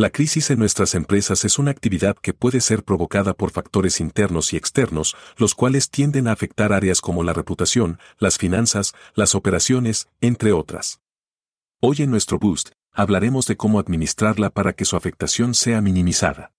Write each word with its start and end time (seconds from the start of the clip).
La 0.00 0.08
crisis 0.08 0.48
en 0.48 0.58
nuestras 0.58 0.94
empresas 0.94 1.44
es 1.44 1.58
una 1.58 1.72
actividad 1.72 2.16
que 2.16 2.32
puede 2.32 2.62
ser 2.62 2.84
provocada 2.84 3.34
por 3.34 3.50
factores 3.50 4.00
internos 4.00 4.54
y 4.54 4.56
externos, 4.56 5.14
los 5.36 5.54
cuales 5.54 5.90
tienden 5.90 6.26
a 6.26 6.32
afectar 6.32 6.72
áreas 6.72 7.02
como 7.02 7.22
la 7.22 7.34
reputación, 7.34 7.98
las 8.18 8.38
finanzas, 8.38 8.94
las 9.14 9.34
operaciones, 9.34 10.08
entre 10.22 10.52
otras. 10.52 11.00
Hoy 11.82 11.96
en 11.98 12.10
nuestro 12.10 12.38
Boost, 12.38 12.70
hablaremos 12.94 13.44
de 13.44 13.58
cómo 13.58 13.78
administrarla 13.78 14.48
para 14.48 14.72
que 14.72 14.86
su 14.86 14.96
afectación 14.96 15.52
sea 15.52 15.82
minimizada. 15.82 16.50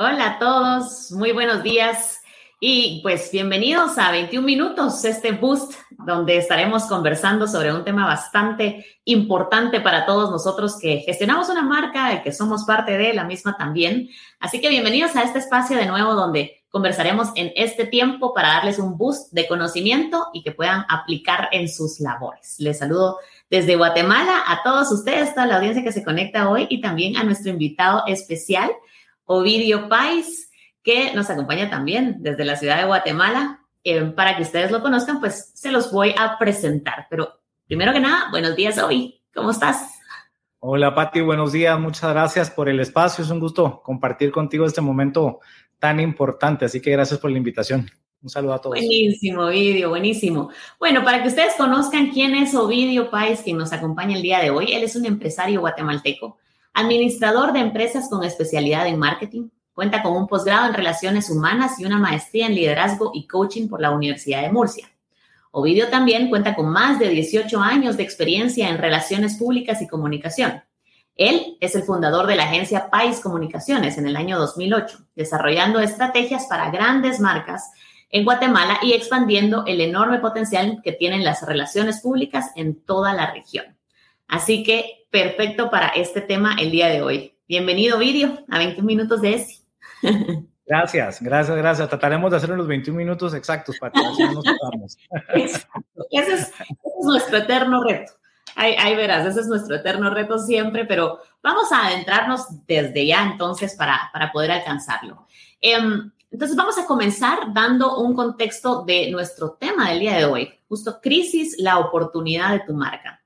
Hola 0.00 0.26
a 0.26 0.38
todos, 0.38 1.10
muy 1.10 1.32
buenos 1.32 1.64
días 1.64 2.22
y 2.60 3.00
pues 3.02 3.32
bienvenidos 3.32 3.98
a 3.98 4.12
21 4.12 4.46
minutos, 4.46 5.04
este 5.04 5.32
boost 5.32 5.74
donde 5.90 6.36
estaremos 6.36 6.84
conversando 6.84 7.48
sobre 7.48 7.74
un 7.74 7.82
tema 7.84 8.06
bastante 8.06 8.86
importante 9.04 9.80
para 9.80 10.06
todos 10.06 10.30
nosotros 10.30 10.78
que 10.80 10.98
gestionamos 10.98 11.48
una 11.48 11.62
marca 11.62 12.14
y 12.14 12.22
que 12.22 12.30
somos 12.30 12.62
parte 12.62 12.96
de 12.96 13.12
la 13.12 13.24
misma 13.24 13.56
también. 13.56 14.08
Así 14.38 14.60
que 14.60 14.68
bienvenidos 14.68 15.16
a 15.16 15.24
este 15.24 15.40
espacio 15.40 15.76
de 15.76 15.86
nuevo 15.86 16.14
donde 16.14 16.62
conversaremos 16.68 17.30
en 17.34 17.50
este 17.56 17.84
tiempo 17.84 18.32
para 18.32 18.50
darles 18.50 18.78
un 18.78 18.96
boost 18.96 19.32
de 19.32 19.48
conocimiento 19.48 20.28
y 20.32 20.44
que 20.44 20.52
puedan 20.52 20.84
aplicar 20.88 21.48
en 21.50 21.68
sus 21.68 21.98
labores. 21.98 22.54
Les 22.60 22.78
saludo 22.78 23.18
desde 23.50 23.74
Guatemala 23.74 24.44
a 24.46 24.62
todos 24.62 24.92
ustedes, 24.92 25.34
toda 25.34 25.46
la 25.46 25.56
audiencia 25.56 25.82
que 25.82 25.90
se 25.90 26.04
conecta 26.04 26.48
hoy 26.48 26.68
y 26.70 26.80
también 26.80 27.16
a 27.16 27.24
nuestro 27.24 27.50
invitado 27.50 28.04
especial. 28.06 28.70
Ovidio 29.28 29.88
Pais, 29.90 30.50
que 30.82 31.12
nos 31.14 31.28
acompaña 31.28 31.68
también 31.68 32.16
desde 32.20 32.46
la 32.46 32.56
ciudad 32.56 32.78
de 32.78 32.86
Guatemala. 32.86 33.60
Eh, 33.84 34.02
para 34.04 34.36
que 34.36 34.42
ustedes 34.42 34.70
lo 34.70 34.82
conozcan, 34.82 35.20
pues 35.20 35.52
se 35.54 35.70
los 35.70 35.92
voy 35.92 36.14
a 36.18 36.38
presentar. 36.38 37.06
Pero 37.10 37.40
primero 37.66 37.92
que 37.92 38.00
nada, 38.00 38.30
buenos 38.30 38.56
días, 38.56 38.78
Ovi. 38.78 39.20
¿Cómo 39.34 39.50
estás? 39.50 40.00
Hola, 40.60 40.94
Pati. 40.94 41.20
Buenos 41.20 41.52
días. 41.52 41.78
Muchas 41.78 42.10
gracias 42.10 42.50
por 42.50 42.70
el 42.70 42.80
espacio. 42.80 43.22
Es 43.22 43.30
un 43.30 43.38
gusto 43.38 43.82
compartir 43.84 44.32
contigo 44.32 44.64
este 44.64 44.80
momento 44.80 45.40
tan 45.78 46.00
importante. 46.00 46.64
Así 46.64 46.80
que 46.80 46.90
gracias 46.90 47.20
por 47.20 47.30
la 47.30 47.36
invitación. 47.36 47.88
Un 48.22 48.30
saludo 48.30 48.54
a 48.54 48.60
todos. 48.60 48.76
Buenísimo, 48.76 49.42
Ovidio, 49.42 49.90
buenísimo. 49.90 50.50
Bueno, 50.80 51.04
para 51.04 51.22
que 51.22 51.28
ustedes 51.28 51.54
conozcan 51.56 52.10
quién 52.10 52.34
es 52.34 52.54
Ovidio 52.54 53.10
Pais, 53.10 53.42
quien 53.42 53.58
nos 53.58 53.74
acompaña 53.74 54.16
el 54.16 54.22
día 54.22 54.40
de 54.40 54.50
hoy, 54.50 54.72
él 54.72 54.82
es 54.82 54.96
un 54.96 55.04
empresario 55.04 55.60
guatemalteco 55.60 56.38
administrador 56.74 57.52
de 57.52 57.60
empresas 57.60 58.08
con 58.08 58.24
especialidad 58.24 58.86
en 58.86 58.98
marketing. 58.98 59.48
Cuenta 59.72 60.02
con 60.02 60.16
un 60.16 60.26
posgrado 60.26 60.68
en 60.68 60.74
relaciones 60.74 61.30
humanas 61.30 61.78
y 61.78 61.84
una 61.84 61.98
maestría 61.98 62.46
en 62.46 62.54
liderazgo 62.54 63.12
y 63.14 63.26
coaching 63.26 63.68
por 63.68 63.80
la 63.80 63.90
Universidad 63.90 64.42
de 64.42 64.50
Murcia. 64.50 64.88
Ovidio 65.50 65.88
también 65.88 66.28
cuenta 66.28 66.54
con 66.54 66.68
más 66.68 66.98
de 66.98 67.08
18 67.08 67.60
años 67.60 67.96
de 67.96 68.02
experiencia 68.02 68.68
en 68.68 68.78
relaciones 68.78 69.36
públicas 69.36 69.80
y 69.80 69.88
comunicación. 69.88 70.62
Él 71.16 71.56
es 71.60 71.74
el 71.74 71.82
fundador 71.82 72.26
de 72.26 72.36
la 72.36 72.44
agencia 72.44 72.90
Pais 72.90 73.20
Comunicaciones 73.20 73.98
en 73.98 74.06
el 74.06 74.16
año 74.16 74.38
2008, 74.38 74.98
desarrollando 75.16 75.80
estrategias 75.80 76.46
para 76.46 76.70
grandes 76.70 77.18
marcas 77.18 77.72
en 78.10 78.24
Guatemala 78.24 78.78
y 78.82 78.92
expandiendo 78.92 79.64
el 79.66 79.80
enorme 79.80 80.18
potencial 80.20 80.80
que 80.82 80.92
tienen 80.92 81.24
las 81.24 81.44
relaciones 81.44 82.00
públicas 82.00 82.52
en 82.54 82.80
toda 82.80 83.14
la 83.14 83.32
región. 83.32 83.76
Así 84.28 84.62
que 84.62 84.97
perfecto 85.10 85.70
para 85.70 85.88
este 85.88 86.20
tema 86.20 86.56
el 86.58 86.70
día 86.70 86.88
de 86.88 87.02
hoy. 87.02 87.34
Bienvenido, 87.48 87.98
Vídeo, 87.98 88.44
a 88.50 88.58
21 88.58 88.86
minutos 88.86 89.20
de 89.22 89.34
ESI. 89.34 89.58
Gracias, 90.66 91.22
gracias, 91.22 91.56
gracias. 91.56 91.88
Trataremos 91.88 92.30
de 92.30 92.36
hacerlo 92.36 92.56
en 92.56 92.58
los 92.58 92.68
21 92.68 92.98
minutos 92.98 93.32
exactos 93.32 93.78
para 93.78 93.90
que 93.90 94.02
no 94.02 94.32
nos 94.34 94.44
ese, 95.34 95.56
es, 95.56 95.66
ese, 96.10 96.32
es, 96.34 96.52
nuestro 97.02 97.38
eterno 97.38 97.82
reto. 97.82 98.12
Ahí, 98.54 98.94
verás, 98.94 99.24
ese 99.24 99.40
es 99.40 99.46
nuestro 99.46 99.76
eterno 99.76 100.10
reto 100.10 100.38
siempre, 100.38 100.84
pero 100.84 101.20
vamos 101.42 101.72
a 101.72 101.86
adentrarnos 101.86 102.66
desde 102.66 103.06
ya 103.06 103.22
entonces 103.22 103.76
para, 103.76 104.10
para 104.12 104.30
poder 104.30 104.50
alcanzarlo. 104.50 105.26
Em, 105.62 106.10
entonces 106.30 106.54
vamos 106.54 106.76
a 106.76 106.84
comenzar 106.84 107.54
dando 107.54 107.98
un 108.00 108.14
contexto 108.14 108.84
de 108.84 109.10
nuestro 109.10 109.52
tema 109.52 109.88
del 109.88 110.00
día 110.00 110.18
de 110.18 110.26
hoy, 110.26 110.52
justo 110.68 111.00
crisis, 111.00 111.56
la 111.58 111.78
oportunidad 111.78 112.52
de 112.52 112.60
tu 112.66 112.74
marca. 112.74 113.17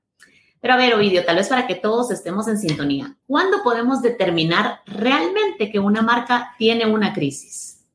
Pero 0.63 0.75
a 0.75 0.77
ver, 0.77 0.93
Ovidio, 0.93 1.25
tal 1.25 1.35
vez 1.35 1.49
para 1.49 1.67
que 1.67 1.75
todos 1.75 2.09
estemos 2.09 2.47
en 2.47 2.57
sintonía, 2.57 3.17
¿cuándo 3.27 3.61
podemos 3.63 4.01
determinar 4.01 4.79
realmente 4.85 5.69
que 5.69 5.77
una 5.77 6.01
marca 6.01 6.55
tiene 6.57 6.85
una 6.85 7.11
crisis? 7.11 7.85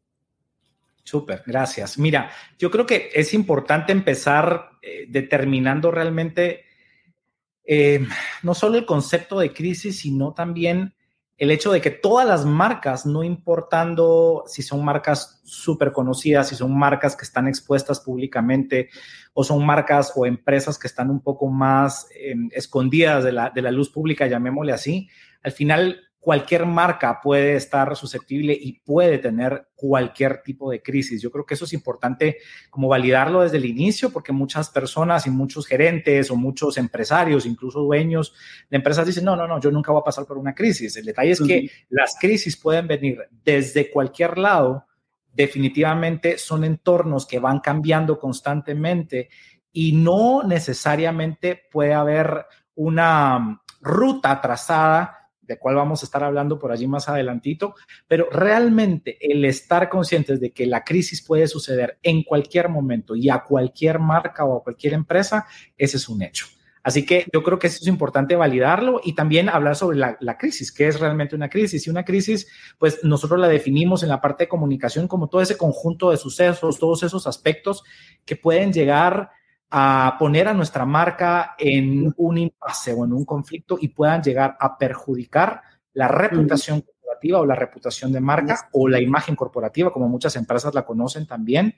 Súper, 1.03 1.43
gracias. 1.47 1.99
Mira, 1.99 2.31
yo 2.59 2.71
creo 2.71 2.85
que 2.85 3.09
es 3.15 3.33
importante 3.33 3.91
empezar 3.91 4.73
eh, 4.83 5.07
determinando 5.09 5.91
realmente 5.91 6.67
eh, 7.65 8.07
no 8.43 8.53
solo 8.53 8.77
el 8.77 8.85
concepto 8.85 9.39
de 9.39 9.55
crisis, 9.55 10.01
sino 10.01 10.35
también 10.35 10.95
el 11.39 11.53
hecho 11.53 11.71
de 11.71 11.81
que 11.81 11.91
todas 11.93 12.27
las 12.27 12.45
marcas, 12.45 13.07
no 13.07 13.23
importando 13.23 14.43
si 14.47 14.63
son 14.63 14.85
marcas 14.85 15.41
súper 15.45 15.93
conocidas, 15.93 16.49
si 16.49 16.57
son 16.57 16.77
marcas 16.77 17.15
que 17.17 17.25
están 17.25 17.47
expuestas 17.47 18.01
públicamente 18.01 18.91
o 19.35 19.45
son 19.45 19.65
marcas 19.65 20.13
o 20.17 20.27
empresas 20.27 20.79
que 20.79 20.89
están 20.89 21.11
un 21.11 21.21
poco 21.21 21.47
más 21.47 22.09
em, 22.15 22.49
escondidas 22.53 23.23
de 23.23 23.33
la, 23.33 23.51
de 23.51 23.63
la 23.63 23.71
luz 23.71 23.89
pública, 23.89 24.27
llamémosle 24.27 24.73
así, 24.73 25.09
al 25.45 25.53
final 25.53 26.08
cualquier 26.21 26.67
marca 26.67 27.21
puede 27.23 27.55
estar 27.55 27.95
susceptible 27.97 28.53
y 28.53 28.81
puede 28.81 29.19
tener 29.19 29.69
cualquier 29.75 30.43
tipo 30.43 30.71
de 30.71 30.83
crisis. 30.83 31.23
Yo 31.23 31.31
creo 31.31 31.47
que 31.47 31.55
eso 31.55 31.65
es 31.65 31.73
importante 31.73 32.39
como 32.71 32.89
validarlo 32.89 33.43
desde 33.43 33.59
el 33.59 33.65
inicio 33.65 34.11
porque 34.11 34.33
muchas 34.33 34.69
personas 34.71 35.27
y 35.27 35.31
muchos 35.31 35.67
gerentes 35.67 36.31
o 36.31 36.37
muchos 36.37 36.77
empresarios, 36.77 37.47
incluso 37.47 37.81
dueños 37.81 38.35
de 38.69 38.77
empresas 38.77 39.07
dicen, 39.07 39.25
no, 39.25 39.37
no, 39.37 39.47
no, 39.47 39.61
yo 39.61 39.71
nunca 39.71 39.93
voy 39.93 40.01
a 40.01 40.05
pasar 40.05 40.27
por 40.27 40.39
una 40.39 40.55
crisis. 40.55 40.97
El 40.97 41.05
detalle 41.07 41.31
es 41.31 41.41
que 41.41 41.71
las 41.89 42.17
crisis 42.21 42.57
pueden 42.57 42.89
venir 42.89 43.19
desde 43.45 43.91
cualquier 43.91 44.39
lado. 44.39 44.87
Definitivamente 45.33 46.37
son 46.37 46.65
entornos 46.65 47.27
que 47.27 47.39
van 47.39 47.61
cambiando 47.61 48.19
constantemente 48.19 49.29
y 49.73 49.93
no 49.93 50.43
necesariamente 50.43 51.63
puede 51.71 51.95
haber 51.95 52.47
una 52.75 53.63
ruta 53.81 54.41
trazada 54.41 55.18
de 55.49 55.59
cuál 55.59 55.75
vamos 55.75 56.03
a 56.03 56.07
estar 56.07 56.23
hablando 56.23 56.59
por 56.59 56.71
allí 56.71 56.87
más 56.87 57.09
adelantito, 57.09 57.75
pero 58.07 58.29
realmente 58.31 59.17
el 59.21 59.45
estar 59.45 59.89
conscientes 59.89 60.41
de 60.41 60.53
que 60.53 60.67
la 60.67 60.85
crisis 60.85 61.23
puede 61.23 61.49
suceder 61.49 61.99
en 62.03 62.23
cualquier 62.23 62.69
momento 62.69 63.17
y 63.17 63.31
a 63.31 63.43
cualquier 63.43 63.99
marca 63.99 64.45
o 64.45 64.59
a 64.59 64.63
cualquier 64.63 64.93
empresa, 64.93 65.47
ese 65.77 65.97
es 65.97 66.09
un 66.09 66.23
hecho. 66.23 66.47
Así 66.83 67.05
que 67.05 67.27
yo 67.33 67.43
creo 67.43 67.59
que 67.59 67.67
eso 67.67 67.79
es 67.81 67.87
importante 67.87 68.37
validarlo 68.37 69.01
y 69.05 69.15
también 69.15 69.49
hablar 69.49 69.77
sobre 69.77 69.99
la, 69.99 70.17
la, 70.21 70.39
crisis, 70.39 70.73
qué 70.73 70.87
es 70.87 71.01
realmente 71.01 71.35
una 71.35 71.51
crisis. 71.51 71.87
Y 71.87 71.91
una 71.91 72.05
crisis, 72.05 72.49
pues 72.79 73.03
nosotros 73.03 73.41
la 73.41 73.49
definimos 73.49 74.03
en 74.03 74.09
la 74.09 74.21
parte 74.21 74.45
de 74.45 74.49
comunicación 74.49 75.09
como 75.09 75.29
todo 75.29 75.43
ese 75.43 75.59
conjunto 75.59 76.11
de 76.11 76.17
sucesos, 76.17 76.79
todos 76.79 77.03
esos 77.03 77.27
aspectos 77.27 77.83
que 78.25 78.37
pueden 78.37 78.73
llegar 78.73 79.31
a 79.71 80.17
poner 80.19 80.49
a 80.49 80.55
nuestra 80.55 80.87
marca 80.87 81.55
en 81.59 82.13
un 82.17 82.39
impasse 82.39 82.95
o 82.95 83.05
en 83.05 83.13
un 83.13 83.25
conflicto 83.25 83.79
y 83.81 83.89
puedan 83.89 84.23
llegar 84.23 84.57
a 84.59 84.79
perjudicar 84.79 85.63
la 85.93 86.09
reputación 86.09 86.81
corporativa 86.81 87.41
o 87.41 87.47
la 87.47 87.55
reputación 87.55 88.13
de 88.13 88.21
marca 88.21 88.69
o 88.73 88.89
la 88.89 89.01
imagen 89.01 89.37
corporativa, 89.37 89.93
como 89.93 90.09
muchas 90.09 90.37
empresas 90.37 90.75
la 90.75 90.87
conocen 90.87 91.27
también, 91.27 91.75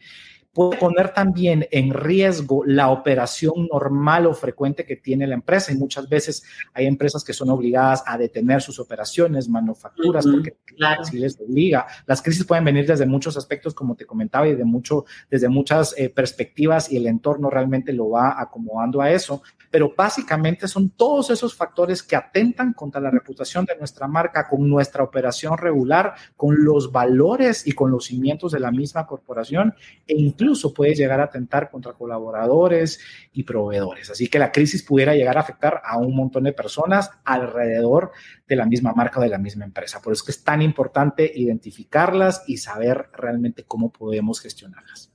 puede 0.53 0.79
poner 0.79 1.15
también 1.15 1.67
en 1.71 1.93
riesgo 1.93 2.65
la 2.67 2.91
operación 2.91 3.69
normal 3.73 4.27
o 4.27 4.35
frecuente 4.35 4.85
que 4.85 4.97
tiene 4.97 5.27
la 5.27 5.35
empresa. 5.35 5.73
Y 5.73 5.77
muchas 5.77 6.09
veces 6.09 6.43
hay 6.75 6.87
empresas 6.87 7.23
que 7.23 7.33
son 7.33 7.51
obligadas 7.51 8.03
a 8.07 8.19
detener 8.19 8.61
sus 8.61 8.81
operaciones, 8.81 9.49
manufacturas, 9.49 10.27
porque 10.27 10.57
si 11.05 11.19
les 11.19 11.39
obliga. 11.41 11.87
Las 12.07 12.23
crisis 12.23 12.45
pueden 12.45 12.65
venir 12.65 12.87
desde 12.87 13.07
muchos 13.07 13.37
aspectos, 13.37 13.75
como 13.75 13.95
te 13.95 14.07
comentaba, 14.07 14.49
y 14.49 14.55
de 14.57 14.65
mucho, 14.65 15.05
desde 15.31 15.49
muchas 15.49 15.95
eh, 15.97 16.09
perspectivas, 16.09 16.91
y 16.91 16.97
el 16.97 17.07
entorno 17.07 17.49
realmente 17.49 17.93
lo 17.93 18.11
va 18.11 18.41
acomodando 18.41 19.01
a 19.01 19.11
eso. 19.11 19.43
Pero 19.71 19.95
básicamente 19.97 20.67
son 20.67 20.91
todos 20.91 21.31
esos 21.31 21.55
factores 21.55 22.03
que 22.03 22.17
atentan 22.17 22.73
contra 22.73 23.01
la 23.01 23.11
reputación 23.11 23.65
de 23.67 23.77
nuestra 23.77 24.09
marca, 24.09 24.49
con 24.49 24.69
nuestra 24.69 25.05
operación 25.05 25.57
regular, 25.57 26.15
con 26.37 26.65
los 26.65 26.91
valores 26.91 27.65
y 27.69 27.73
con 27.73 27.93
los 27.93 28.07
cimientos 28.07 28.51
de 28.51 28.59
la 28.59 28.73
misma 28.73 29.07
corporación, 29.07 29.75
e 30.09 30.17
incluso 30.41 30.73
puede 30.73 30.95
llegar 30.95 31.21
a 31.21 31.25
atentar 31.25 31.71
contra 31.71 31.93
colaboradores 31.93 32.99
y 33.33 33.43
proveedores. 33.43 34.11
Así 34.11 34.29
que 34.29 34.39
la 34.39 34.51
crisis 34.51 34.83
pudiera 34.83 35.15
llegar 35.15 35.37
a 35.37 35.41
afectar 35.41 35.83
a 35.85 35.99
un 35.99 36.17
montón 36.17 36.45
de 36.45 36.53
personas 36.53 37.11
alrededor 37.25 38.13
de 38.49 38.57
la 38.57 38.65
misma 38.65 38.95
marca 38.95 39.21
o 39.21 39.23
de 39.23 39.29
la 39.29 39.39
misma 39.39 39.67
empresa. 39.67 40.01
Por 40.01 40.15
eso 40.15 40.25
es 40.29 40.43
tan 40.43 40.63
importante 40.63 41.31
identificarlas 41.35 42.43
y 42.47 42.57
saber 42.57 43.11
realmente 43.13 43.65
cómo 43.65 43.93
podemos 43.93 44.41
gestionarlas. 44.41 45.13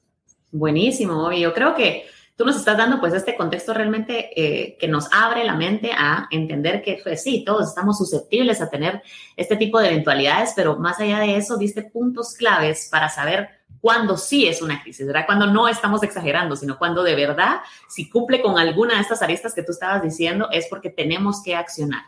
Buenísimo. 0.52 1.32
Yo 1.34 1.54
creo 1.54 1.74
que 1.74 2.06
tú 2.36 2.46
nos 2.46 2.56
estás 2.56 2.78
dando 2.78 3.00
pues 3.00 3.14
este 3.14 3.36
contexto 3.36 3.74
realmente 3.74 4.30
eh, 4.36 4.78
que 4.78 4.88
nos 4.88 5.12
abre 5.12 5.44
la 5.44 5.56
mente 5.56 5.92
a 5.92 6.28
entender 6.30 6.84
que 6.84 7.00
pues 7.02 7.24
sí, 7.24 7.44
todos 7.44 7.70
estamos 7.70 7.98
susceptibles 7.98 8.62
a 8.62 8.70
tener 8.70 9.02
este 9.36 9.56
tipo 9.56 9.80
de 9.80 9.88
eventualidades, 9.88 10.54
pero 10.56 10.78
más 10.78 11.00
allá 11.00 11.20
de 11.20 11.36
eso, 11.36 11.58
diste 11.58 11.82
puntos 11.82 12.36
claves 12.36 12.90
para 12.92 13.10
saber 13.10 13.65
cuándo 13.86 14.18
sí 14.18 14.48
es 14.48 14.64
una 14.64 14.82
crisis, 14.82 15.06
¿verdad? 15.06 15.28
Cuando 15.28 15.46
no 15.46 15.68
estamos 15.68 16.02
exagerando, 16.02 16.56
sino 16.56 16.76
cuando 16.80 17.04
de 17.04 17.14
verdad, 17.14 17.58
si 17.88 18.10
cumple 18.10 18.42
con 18.42 18.58
alguna 18.58 18.96
de 18.96 19.02
estas 19.02 19.22
aristas 19.22 19.54
que 19.54 19.62
tú 19.62 19.74
estabas 19.74 20.02
diciendo, 20.02 20.50
es 20.52 20.66
porque 20.72 20.90
tenemos 20.90 21.44
que 21.44 21.56
accionar. 21.56 22.02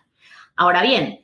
Ahora 0.56 0.82
bien, 0.82 1.24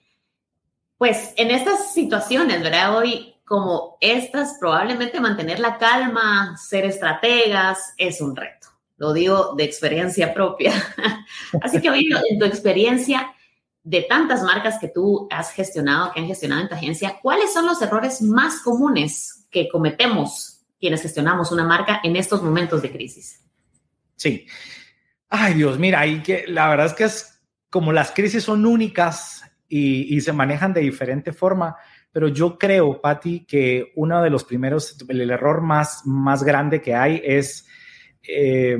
pues 1.00 1.34
en 1.38 1.50
estas 1.50 1.92
situaciones, 1.92 2.62
¿verdad? 2.62 2.96
Hoy, 2.96 3.34
como 3.44 3.98
estas, 4.00 4.58
probablemente 4.60 5.20
mantener 5.20 5.60
la 5.60 5.80
calma, 5.80 6.56
ser 6.56 6.86
estrategas, 6.86 7.96
es 7.98 8.22
un 8.22 8.36
reto. 8.36 8.68
Lo 8.98 9.12
digo 9.12 9.56
de 9.58 9.64
experiencia 9.64 10.36
propia. 10.36 10.72
Así 11.64 11.82
que, 11.82 11.90
oye, 11.90 12.06
en 12.30 12.38
tu 12.38 12.46
experiencia 12.46 13.34
de 13.82 14.04
tantas 14.04 14.44
marcas 14.44 14.78
que 14.78 14.90
tú 14.90 15.28
has 15.32 15.50
gestionado, 15.50 16.12
que 16.12 16.20
han 16.20 16.28
gestionado 16.28 16.62
en 16.62 16.70
tu 16.70 16.76
agencia, 16.76 17.18
¿cuáles 17.24 17.52
son 17.52 17.66
los 17.66 17.82
errores 17.82 18.22
más 18.22 18.62
comunes 18.62 19.43
que 19.54 19.70
cometemos 19.70 20.66
quienes 20.80 21.02
gestionamos 21.02 21.54
una 21.54 21.64
marca 21.64 22.02
en 22.04 22.18
estos 22.18 22.44
momentos 22.44 22.82
de 22.82 22.92
crisis? 22.92 23.42
Sí. 24.18 24.46
Ay, 25.30 25.54
Dios, 25.54 25.80
mira, 25.80 26.02
ahí 26.02 26.22
que 26.22 26.46
la 26.48 26.68
verdad 26.68 26.88
es 26.88 26.94
que 26.94 27.04
es 27.06 27.42
como 27.70 27.94
las 27.94 28.12
crisis 28.12 28.44
son 28.44 28.66
únicas 28.66 29.44
y, 29.68 30.22
se 30.22 30.34
manejan 30.34 30.74
de 30.74 30.82
diferente 30.82 31.32
forma, 31.32 31.76
pero 32.12 32.28
yo 32.28 32.60
creo, 32.60 33.02
Patti, 33.02 33.46
que 33.46 33.92
uno 33.96 34.22
de 34.22 34.30
los 34.30 34.44
primeros, 34.44 34.96
el, 35.08 35.32
error 35.32 35.62
más, 35.62 36.06
más 36.06 36.44
grande 36.44 36.82
que 36.82 36.94
hay 36.94 37.20
es 37.24 37.66
eh, 38.28 38.78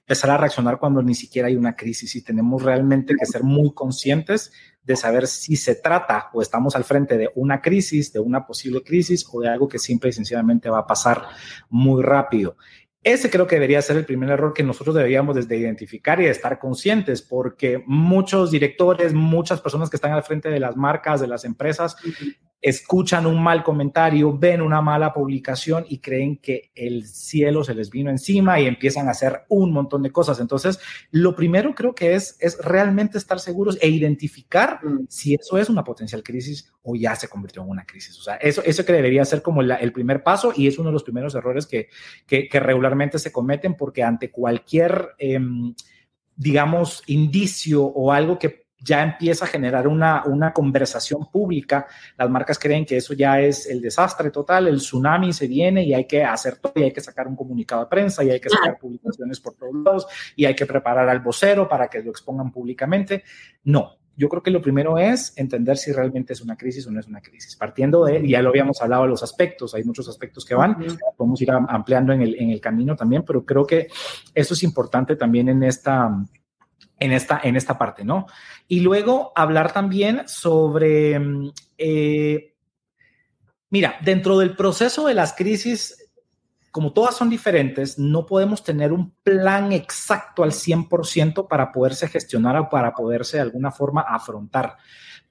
empezar 0.00 0.30
a 0.30 0.38
reaccionar 0.38 0.78
cuando 0.78 1.02
ni 1.02 1.14
siquiera 1.14 1.46
hay 1.48 1.54
una 1.54 1.76
crisis 1.76 2.16
y 2.16 2.24
tenemos 2.24 2.62
realmente 2.62 3.14
que 3.14 3.24
ser 3.24 3.44
muy 3.44 3.72
conscientes 3.72 4.52
de 4.82 4.96
saber 4.96 5.26
si 5.26 5.56
se 5.56 5.76
trata 5.76 6.30
o 6.32 6.42
estamos 6.42 6.74
al 6.74 6.84
frente 6.84 7.16
de 7.16 7.30
una 7.34 7.60
crisis, 7.60 8.12
de 8.12 8.20
una 8.20 8.46
posible 8.46 8.82
crisis 8.82 9.26
o 9.32 9.40
de 9.40 9.48
algo 9.48 9.68
que 9.68 9.78
simple 9.78 10.10
y 10.10 10.12
sencillamente 10.12 10.68
va 10.68 10.80
a 10.80 10.86
pasar 10.86 11.22
muy 11.68 12.02
rápido. 12.02 12.56
Ese 13.04 13.30
creo 13.30 13.48
que 13.48 13.56
debería 13.56 13.82
ser 13.82 13.96
el 13.96 14.04
primer 14.04 14.30
error 14.30 14.52
que 14.52 14.62
nosotros 14.62 14.94
deberíamos 14.94 15.34
desde 15.34 15.56
identificar 15.56 16.20
y 16.20 16.24
de 16.24 16.30
estar 16.30 16.60
conscientes, 16.60 17.20
porque 17.20 17.82
muchos 17.84 18.52
directores, 18.52 19.12
muchas 19.12 19.60
personas 19.60 19.90
que 19.90 19.96
están 19.96 20.12
al 20.12 20.22
frente 20.22 20.50
de 20.50 20.60
las 20.60 20.76
marcas, 20.76 21.20
de 21.20 21.26
las 21.26 21.44
empresas, 21.44 21.96
escuchan 22.62 23.26
un 23.26 23.42
mal 23.42 23.64
comentario, 23.64 24.38
ven 24.38 24.62
una 24.62 24.80
mala 24.80 25.12
publicación 25.12 25.84
y 25.88 25.98
creen 25.98 26.36
que 26.36 26.70
el 26.76 27.08
cielo 27.08 27.64
se 27.64 27.74
les 27.74 27.90
vino 27.90 28.08
encima 28.08 28.60
y 28.60 28.66
empiezan 28.66 29.08
a 29.08 29.10
hacer 29.10 29.42
un 29.48 29.72
montón 29.72 30.00
de 30.04 30.12
cosas. 30.12 30.38
Entonces, 30.38 30.78
lo 31.10 31.34
primero 31.34 31.74
creo 31.74 31.92
que 31.92 32.14
es, 32.14 32.36
es 32.38 32.58
realmente 32.64 33.18
estar 33.18 33.40
seguros 33.40 33.76
e 33.82 33.88
identificar 33.88 34.78
mm. 34.80 35.06
si 35.08 35.34
eso 35.34 35.58
es 35.58 35.68
una 35.68 35.82
potencial 35.82 36.22
crisis 36.22 36.72
o 36.82 36.94
ya 36.94 37.16
se 37.16 37.28
convirtió 37.28 37.62
en 37.62 37.70
una 37.70 37.84
crisis. 37.84 38.16
O 38.20 38.22
sea, 38.22 38.36
eso, 38.36 38.62
eso 38.64 38.84
que 38.84 38.92
debería 38.92 39.24
ser 39.24 39.42
como 39.42 39.60
el 39.62 39.92
primer 39.92 40.22
paso 40.22 40.52
y 40.54 40.68
es 40.68 40.78
uno 40.78 40.90
de 40.90 40.94
los 40.94 41.02
primeros 41.02 41.34
errores 41.34 41.66
que, 41.66 41.88
que, 42.26 42.60
regularmente 42.60 43.18
se 43.18 43.32
cometen 43.32 43.76
porque 43.76 44.04
ante 44.04 44.30
cualquier... 44.30 45.10
Em, 45.18 45.74
digamos, 46.34 47.02
indicio 47.06 47.84
o 47.84 48.10
algo 48.10 48.38
que 48.38 48.61
ya 48.82 49.02
empieza 49.02 49.44
a 49.44 49.48
generar 49.48 49.86
una, 49.86 50.24
una 50.26 50.52
conversación 50.52 51.26
pública. 51.30 51.86
Las 52.16 52.28
marcas 52.28 52.58
creen 52.58 52.84
que 52.84 52.96
eso 52.96 53.14
ya 53.14 53.40
es 53.40 53.66
el 53.68 53.80
desastre 53.80 54.30
total, 54.30 54.66
el 54.66 54.78
tsunami 54.78 55.32
se 55.32 55.46
viene 55.46 55.84
y 55.84 55.94
hay 55.94 56.06
que 56.06 56.24
hacer 56.24 56.56
todo, 56.56 56.72
y 56.76 56.82
hay 56.82 56.92
que 56.92 57.00
sacar 57.00 57.28
un 57.28 57.36
comunicado 57.36 57.82
de 57.82 57.88
prensa 57.88 58.24
y 58.24 58.30
hay 58.30 58.40
que 58.40 58.50
sacar 58.50 58.78
publicaciones 58.78 59.40
por 59.40 59.54
todos 59.54 59.74
lados 59.74 60.06
y 60.36 60.44
hay 60.44 60.54
que 60.54 60.66
preparar 60.66 61.08
al 61.08 61.20
vocero 61.20 61.68
para 61.68 61.88
que 61.88 62.02
lo 62.02 62.10
expongan 62.10 62.50
públicamente. 62.50 63.22
No, 63.64 63.98
yo 64.16 64.28
creo 64.28 64.42
que 64.42 64.50
lo 64.50 64.60
primero 64.60 64.98
es 64.98 65.32
entender 65.36 65.76
si 65.76 65.92
realmente 65.92 66.32
es 66.32 66.42
una 66.42 66.56
crisis 66.56 66.86
o 66.86 66.90
no 66.90 67.00
es 67.00 67.06
una 67.06 67.20
crisis. 67.20 67.56
Partiendo 67.56 68.04
de, 68.04 68.26
ya 68.28 68.42
lo 68.42 68.50
habíamos 68.50 68.82
hablado 68.82 69.06
los 69.06 69.22
aspectos, 69.22 69.74
hay 69.74 69.84
muchos 69.84 70.08
aspectos 70.08 70.44
que 70.44 70.54
van, 70.54 70.76
podemos 71.16 71.40
ir 71.40 71.50
ampliando 71.50 72.12
en 72.12 72.22
el, 72.22 72.34
en 72.38 72.50
el 72.50 72.60
camino 72.60 72.94
también, 72.94 73.24
pero 73.26 73.44
creo 73.44 73.66
que 73.66 73.88
eso 74.34 74.54
es 74.54 74.62
importante 74.62 75.16
también 75.16 75.48
en 75.48 75.62
esta 75.62 76.10
en 77.02 77.12
esta, 77.12 77.40
en 77.42 77.56
esta 77.56 77.76
parte, 77.76 78.04
¿no? 78.04 78.26
Y 78.68 78.80
luego 78.80 79.32
hablar 79.34 79.72
también 79.72 80.22
sobre, 80.26 81.18
mm, 81.18 81.52
eh, 81.78 82.54
mira, 83.70 83.96
dentro 84.02 84.38
del 84.38 84.54
proceso 84.54 85.06
de 85.06 85.14
las 85.14 85.32
crisis, 85.32 85.96
como 86.70 86.92
todas 86.92 87.16
son 87.16 87.28
diferentes, 87.28 87.98
no 87.98 88.24
podemos 88.24 88.62
tener 88.62 88.92
un 88.92 89.10
plan 89.22 89.72
exacto 89.72 90.44
al 90.44 90.52
100% 90.52 91.48
para 91.48 91.72
poderse 91.72 92.06
gestionar 92.06 92.56
o 92.56 92.70
para 92.70 92.94
poderse 92.94 93.36
de 93.36 93.42
alguna 93.42 93.72
forma 93.72 94.02
afrontar 94.02 94.76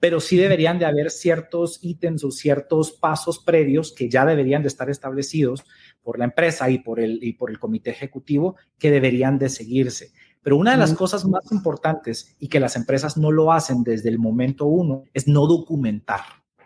pero 0.01 0.19
sí 0.19 0.35
deberían 0.35 0.79
de 0.79 0.85
haber 0.85 1.11
ciertos 1.11 1.77
ítems 1.83 2.23
o 2.23 2.31
ciertos 2.31 2.91
pasos 2.91 3.37
previos 3.37 3.93
que 3.93 4.09
ya 4.09 4.25
deberían 4.25 4.63
de 4.63 4.67
estar 4.67 4.89
establecidos 4.89 5.63
por 6.01 6.17
la 6.17 6.25
empresa 6.25 6.71
y 6.71 6.79
por 6.79 6.99
el, 6.99 7.23
y 7.23 7.33
por 7.33 7.51
el 7.51 7.59
comité 7.59 7.91
ejecutivo 7.91 8.55
que 8.79 8.89
deberían 8.89 9.37
de 9.37 9.49
seguirse. 9.49 10.11
Pero 10.43 10.57
una 10.57 10.71
de 10.71 10.77
las 10.77 10.93
cosas 10.93 11.25
más 11.25 11.51
importantes 11.51 12.35
y 12.39 12.47
que 12.47 12.59
las 12.59 12.75
empresas 12.75 13.15
no 13.17 13.31
lo 13.31 13.51
hacen 13.51 13.83
desde 13.83 14.09
el 14.09 14.17
momento 14.17 14.65
uno 14.65 15.03
es 15.13 15.27
no 15.27 15.45
documentar. 15.45 16.21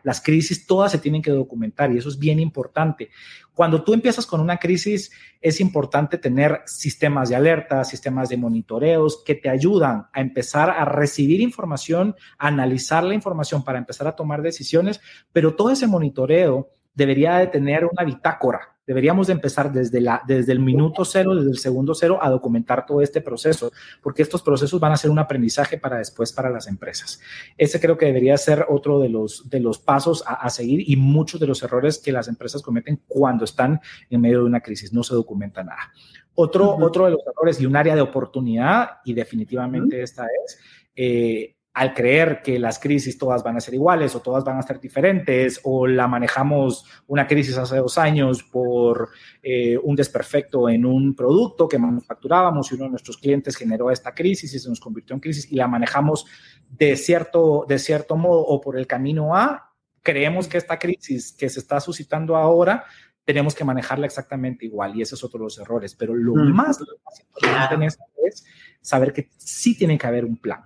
Las 0.06 0.22
crisis 0.22 0.68
todas 0.68 0.92
se 0.92 1.00
tienen 1.00 1.24
que 1.24 1.32
documentar 1.32 1.92
y 1.92 1.98
eso 1.98 2.10
es 2.10 2.20
bien 2.20 2.40
importante. 2.40 3.10
Cuando 3.56 3.84
tú 3.84 3.92
empiezas 3.92 4.28
con 4.28 4.40
una 4.40 4.58
crisis, 4.58 5.12
es 5.42 5.60
importante 5.60 6.20
tener 6.20 6.62
sistemas 6.68 7.30
de 7.30 7.36
alerta, 7.36 7.84
sistemas 7.84 8.30
de 8.30 8.38
monitoreos 8.38 9.24
que 9.26 9.34
te 9.34 9.50
ayudan 9.50 10.06
a 10.14 10.22
empezar 10.22 10.70
a 10.70 10.86
recibir 10.86 11.42
información, 11.42 12.16
a 12.38 12.50
analizar 12.50 13.04
la 13.04 13.16
información 13.16 13.64
para 13.64 13.80
empezar 13.80 14.08
a 14.08 14.16
tomar 14.16 14.44
decisiones, 14.44 15.02
pero 15.34 15.56
todo 15.56 15.72
ese 15.72 15.88
monitoreo 15.88 16.70
debería 16.94 17.38
de 17.38 17.48
tener 17.48 17.86
una 17.86 18.04
bitácora 18.04 18.75
Deberíamos 18.88 19.28
de 19.28 19.34
empezar 19.34 19.72
desde, 19.72 20.00
la, 20.00 20.22
desde 20.28 20.52
el 20.52 20.60
minuto 20.60 21.06
cero, 21.06 21.36
desde 21.36 21.50
el 21.50 21.58
segundo 21.58 21.96
cero, 21.96 22.20
a 22.22 22.30
documentar 22.30 22.86
todo 22.86 23.02
este 23.02 23.20
proceso, 23.22 23.72
porque 24.02 24.22
estos 24.22 24.44
procesos 24.44 24.80
van 24.80 24.92
a 24.92 24.98
ser 24.98 25.10
un 25.10 25.20
aprendizaje 25.20 25.78
para 25.78 25.98
después 25.98 26.32
para 26.32 26.50
las 26.50 26.68
empresas. 26.68 27.20
Ese 27.58 27.80
creo 27.80 27.98
que 27.98 28.06
debería 28.06 28.38
ser 28.38 28.66
otro 28.70 29.00
de 29.00 29.10
los, 29.10 29.50
de 29.50 29.60
los 29.60 29.80
pasos 29.80 30.24
a, 30.28 30.50
seguir 30.50 30.88
y 30.88 30.96
muchos 30.96 31.40
de 31.40 31.48
los 31.48 31.64
errores 31.64 31.98
que 31.98 32.12
las 32.12 32.28
empresas 32.28 32.62
cometen 32.62 33.02
cuando 33.08 33.46
están 33.46 33.82
en 34.10 34.22
medio 34.22 34.40
de 34.40 34.46
una 34.46 34.62
crisis. 34.62 34.94
No 34.94 35.04
se 35.04 35.16
documenta 35.16 35.64
nada. 35.64 35.92
Otro, 36.36 36.76
otro 36.76 37.06
de 37.06 37.12
los 37.12 37.22
errores 37.26 37.60
y 37.62 37.66
un 37.66 37.76
área 37.76 37.96
de 37.96 38.02
oportunidad, 38.02 38.98
y 39.06 39.14
definitivamente 39.14 40.02
esta 40.02 40.26
es, 40.46 40.60
eh, 40.96 41.55
al 41.76 41.94
creer 41.94 42.42
que 42.42 42.58
las 42.58 42.80
crisis 42.80 43.18
todas 43.18 43.44
van 43.44 43.58
a 43.58 43.60
ser 43.60 43.74
iguales 43.74 44.16
o 44.16 44.22
todas 44.22 44.46
van 44.46 44.58
a 44.58 44.62
ser 44.62 44.80
diferentes 44.80 45.60
o 45.64 45.86
la 45.86 46.08
manejamos 46.08 46.86
una 47.08 47.28
crisis 47.28 47.58
hace 47.58 47.76
dos 47.76 47.98
años 47.98 48.44
por 48.44 49.10
eh, 49.44 49.78
un 49.84 49.94
desperfecto 49.94 50.70
en 50.70 50.86
un 50.86 51.14
producto 51.14 51.68
que 51.68 51.78
manufacturábamos 51.78 52.72
y 52.72 52.76
uno 52.76 52.86
de 52.86 52.92
nuestros 52.92 53.18
clientes 53.18 53.58
generó 53.58 53.92
esta 53.92 54.16
crisis 54.16 54.54
y 54.54 54.60
se 54.60 54.70
nos 54.70 54.80
convirtió 54.80 55.16
en 55.16 55.20
crisis 55.20 55.52
y 55.52 55.56
la 55.58 55.68
manejamos 55.68 56.26
de 56.70 56.96
cierto, 56.96 57.66
de 57.68 57.78
cierto 57.78 58.16
modo 58.16 58.40
o 58.40 58.62
por 58.62 58.78
el 58.78 58.88
camino 58.88 59.36
A, 59.36 59.74
creemos 60.02 60.48
que 60.48 60.58
esta 60.58 60.80
crisis 60.80 61.34
que 61.34 61.50
se 61.50 61.60
está 61.60 61.82
suscitando 61.82 62.38
ahora 62.38 62.86
tenemos 63.26 63.54
que 63.54 63.66
manejarla 63.66 64.06
exactamente 64.06 64.66
igual 64.66 64.96
y 64.96 65.02
ese 65.02 65.16
es 65.16 65.24
otro 65.26 65.40
de 65.40 65.46
los 65.46 65.60
errores, 65.60 65.94
pero 65.94 66.16
lo 66.16 66.36
más, 66.36 66.80
importante 66.80 67.88
es 68.24 68.46
saber 68.80 69.12
que 69.12 69.30
sí 69.36 69.78
tiene 69.78 69.98
que 69.98 70.08
haber 70.08 70.24
un 70.24 70.38
plan 70.38 70.64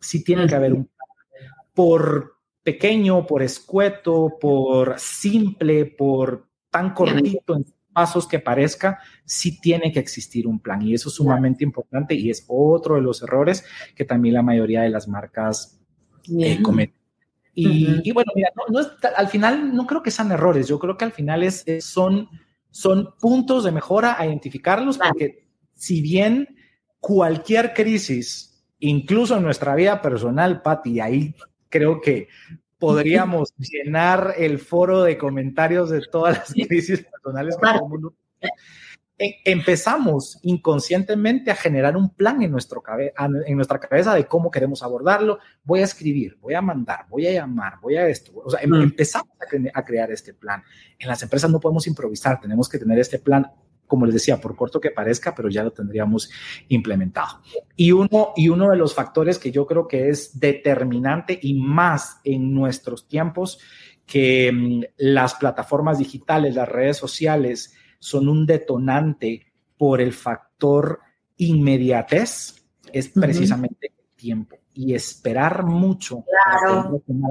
sí 0.00 0.22
tiene 0.22 0.46
que 0.46 0.54
haber 0.54 0.72
un 0.72 0.88
por 1.74 2.38
pequeño, 2.62 3.26
por 3.26 3.42
escueto, 3.42 4.36
por 4.40 4.98
simple, 4.98 5.86
por 5.86 6.48
tan 6.70 6.92
cortito 6.92 7.56
en 7.56 7.64
pasos 7.92 8.26
que 8.28 8.38
parezca, 8.38 8.98
sí 9.24 9.60
tiene 9.60 9.90
que 9.92 9.98
existir 10.00 10.46
un 10.46 10.60
plan. 10.60 10.82
Y 10.82 10.94
eso 10.94 11.08
es 11.08 11.14
sumamente 11.14 11.64
importante 11.64 12.14
y 12.14 12.30
es 12.30 12.44
otro 12.48 12.96
de 12.96 13.00
los 13.00 13.22
errores 13.22 13.64
que 13.94 14.04
también 14.04 14.34
la 14.34 14.42
mayoría 14.42 14.82
de 14.82 14.90
las 14.90 15.08
marcas 15.08 15.80
eh, 16.38 16.60
cometen. 16.62 16.98
Y, 17.54 18.12
bueno, 18.12 18.30
mira, 18.36 18.50
no, 18.68 18.78
al 19.16 19.28
final 19.28 19.74
no 19.74 19.84
creo 19.86 20.00
que 20.02 20.12
sean 20.12 20.30
errores, 20.30 20.68
yo 20.68 20.78
creo 20.78 20.96
que 20.96 21.04
al 21.04 21.12
final 21.12 21.42
es, 21.42 21.64
son, 21.80 22.28
son 22.70 23.14
puntos 23.20 23.64
de 23.64 23.72
mejora 23.72 24.14
a 24.16 24.26
identificarlos 24.26 24.96
porque 24.98 25.48
si 25.74 26.00
bien 26.00 26.46
cualquier 27.00 27.74
crisis 27.74 28.57
incluso 28.80 29.36
en 29.36 29.42
nuestra 29.42 29.74
vida 29.74 30.00
personal, 30.00 30.62
Patti, 30.62 31.00
ahí 31.00 31.34
creo 31.68 32.00
que 32.00 32.28
podríamos 32.78 33.52
llenar 33.58 34.34
el 34.36 34.58
foro 34.58 35.02
de 35.02 35.18
comentarios 35.18 35.90
de 35.90 36.02
todas 36.10 36.38
las 36.38 36.52
crisis 36.52 37.04
personales 37.04 37.56
que 37.56 37.62
todo 37.62 37.84
el 37.84 37.90
mundo. 37.90 38.14
E, 39.20 39.40
empezamos 39.44 40.38
inconscientemente 40.42 41.50
a 41.50 41.56
generar 41.56 41.96
un 41.96 42.10
plan 42.10 42.40
en, 42.40 42.52
nuestro 42.52 42.84
en 43.18 43.56
nuestra 43.56 43.80
cabeza 43.80 44.14
de 44.14 44.26
cómo 44.26 44.50
queremos 44.50 44.84
abordarlo. 44.84 45.40
Voy 45.64 45.80
a 45.80 45.84
escribir, 45.84 46.38
voy 46.40 46.54
a 46.54 46.62
mandar, 46.62 47.06
voy 47.08 47.26
a 47.26 47.32
llamar, 47.32 47.80
voy 47.82 47.96
a 47.96 48.06
esto. 48.06 48.30
O 48.36 48.48
sea, 48.48 48.60
em, 48.60 48.72
empezamos 48.74 49.32
a, 49.40 49.78
a 49.78 49.84
crear 49.84 50.12
este 50.12 50.34
plan. 50.34 50.62
En 51.00 51.08
las 51.08 51.20
empresas 51.22 51.50
no 51.50 51.58
podemos 51.58 51.88
improvisar, 51.88 52.40
tenemos 52.40 52.68
que 52.68 52.78
tener 52.78 52.98
este 53.00 53.18
plan 53.18 53.50
como 53.88 54.06
les 54.06 54.14
decía, 54.14 54.40
por 54.40 54.54
corto 54.54 54.80
que 54.80 54.92
parezca, 54.92 55.34
pero 55.34 55.48
ya 55.48 55.64
lo 55.64 55.72
tendríamos 55.72 56.30
implementado. 56.68 57.40
Y 57.74 57.90
uno, 57.90 58.32
y 58.36 58.48
uno 58.48 58.70
de 58.70 58.76
los 58.76 58.94
factores 58.94 59.38
que 59.38 59.50
yo 59.50 59.66
creo 59.66 59.88
que 59.88 60.10
es 60.10 60.38
determinante 60.38 61.36
y 61.42 61.54
más 61.54 62.20
en 62.22 62.54
nuestros 62.54 63.08
tiempos, 63.08 63.58
que 64.06 64.52
mm, 64.52 64.82
las 64.98 65.34
plataformas 65.34 65.98
digitales, 65.98 66.54
las 66.54 66.68
redes 66.68 66.98
sociales, 66.98 67.74
son 67.98 68.28
un 68.28 68.46
detonante 68.46 69.46
por 69.76 70.00
el 70.00 70.12
factor 70.12 71.00
inmediatez, 71.36 72.64
es 72.92 73.08
precisamente 73.08 73.88
el 73.98 74.16
tiempo. 74.16 74.56
Y 74.74 74.94
esperar 74.94 75.64
mucho 75.64 76.24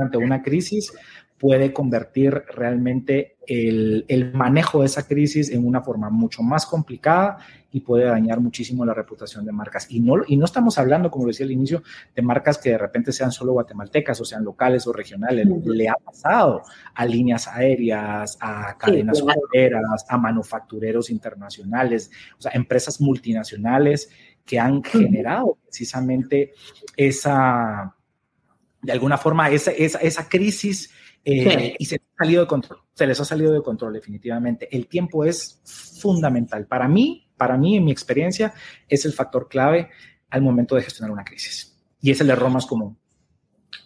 ante 0.02 0.18
una 0.18 0.42
crisis 0.42 0.92
puede 1.38 1.72
convertir 1.72 2.44
realmente 2.54 3.38
el, 3.46 4.06
el, 4.08 4.34
manejo 4.34 4.82
de 4.82 4.88
esa 4.88 5.08
crisis 5.08 5.52
en 5.52 5.66
una 5.66 5.82
forma 5.82 6.10
mucho 6.10 6.42
más 6.42 6.66
complicada 6.66 7.38
y 7.72 7.82
puede 7.82 8.06
dañar 8.06 8.40
muchísimo 8.40 8.86
la 8.86 8.94
reputación 8.94 9.46
de 9.46 9.52
marcas. 9.52 9.88
Y 9.90 10.00
no, 10.00 10.16
y 10.28 10.36
no 10.36 10.46
estamos 10.46 10.78
hablando, 10.78 11.12
como 11.12 11.28
decía 11.28 11.46
al 11.46 11.52
inicio, 11.52 11.84
de 12.16 12.22
marcas 12.24 12.58
que 12.58 12.72
de 12.72 12.78
repente 12.78 13.12
sean 13.12 13.32
solo 13.32 13.54
guatemaltecas 13.54 14.20
o 14.20 14.26
sean 14.26 14.44
locales 14.44 14.88
o 14.88 14.94
regionales. 14.94 15.48
Le 15.66 15.88
ha 15.88 15.96
pasado 15.96 16.64
a 16.96 17.06
líneas 17.06 17.48
aéreas, 17.48 18.38
a 18.42 18.76
cadenas 18.78 19.20
sí, 19.20 19.26
a 20.10 20.18
manufactureros 20.18 21.10
internacionales, 21.10 22.10
o 22.38 22.42
sea, 22.42 22.52
empresas 22.54 23.00
multinacionales 23.00 24.10
que 24.44 24.60
han 24.60 24.84
generado 24.84 25.58
precisamente 25.64 26.54
esa, 26.96 27.96
de 28.82 28.92
alguna 28.92 29.18
forma, 29.18 29.50
esa, 29.52 29.72
esa, 29.72 30.00
esa 30.00 30.28
crisis 30.28 30.90
eh, 31.30 31.76
y 31.78 31.86
se 31.86 31.96
les 31.96 32.06
ha 32.16 32.24
salido 32.24 32.42
de 32.42 32.48
control, 32.48 32.80
se 32.94 33.06
les 33.06 33.20
ha 33.20 33.26
salido 33.26 33.52
de 33.52 33.62
control 33.62 33.92
definitivamente. 33.92 34.74
El 34.74 34.88
tiempo 34.88 35.26
es 35.26 35.62
fundamental. 36.00 36.66
Para 36.68 36.88
mí, 36.88 37.30
para 37.36 37.58
mí, 37.58 37.76
en 37.76 37.84
mi 37.84 37.92
experiencia, 37.92 38.54
es 38.88 39.04
el 39.04 39.12
factor 39.12 39.50
clave 39.50 39.90
al 40.30 40.42
momento 40.42 40.76
de 40.76 40.84
gestionar 40.84 41.12
una 41.12 41.26
crisis. 41.26 41.78
Y 42.00 42.12
es 42.12 42.22
el 42.22 42.30
error 42.30 42.50
más 42.50 42.66
común. 42.66 42.98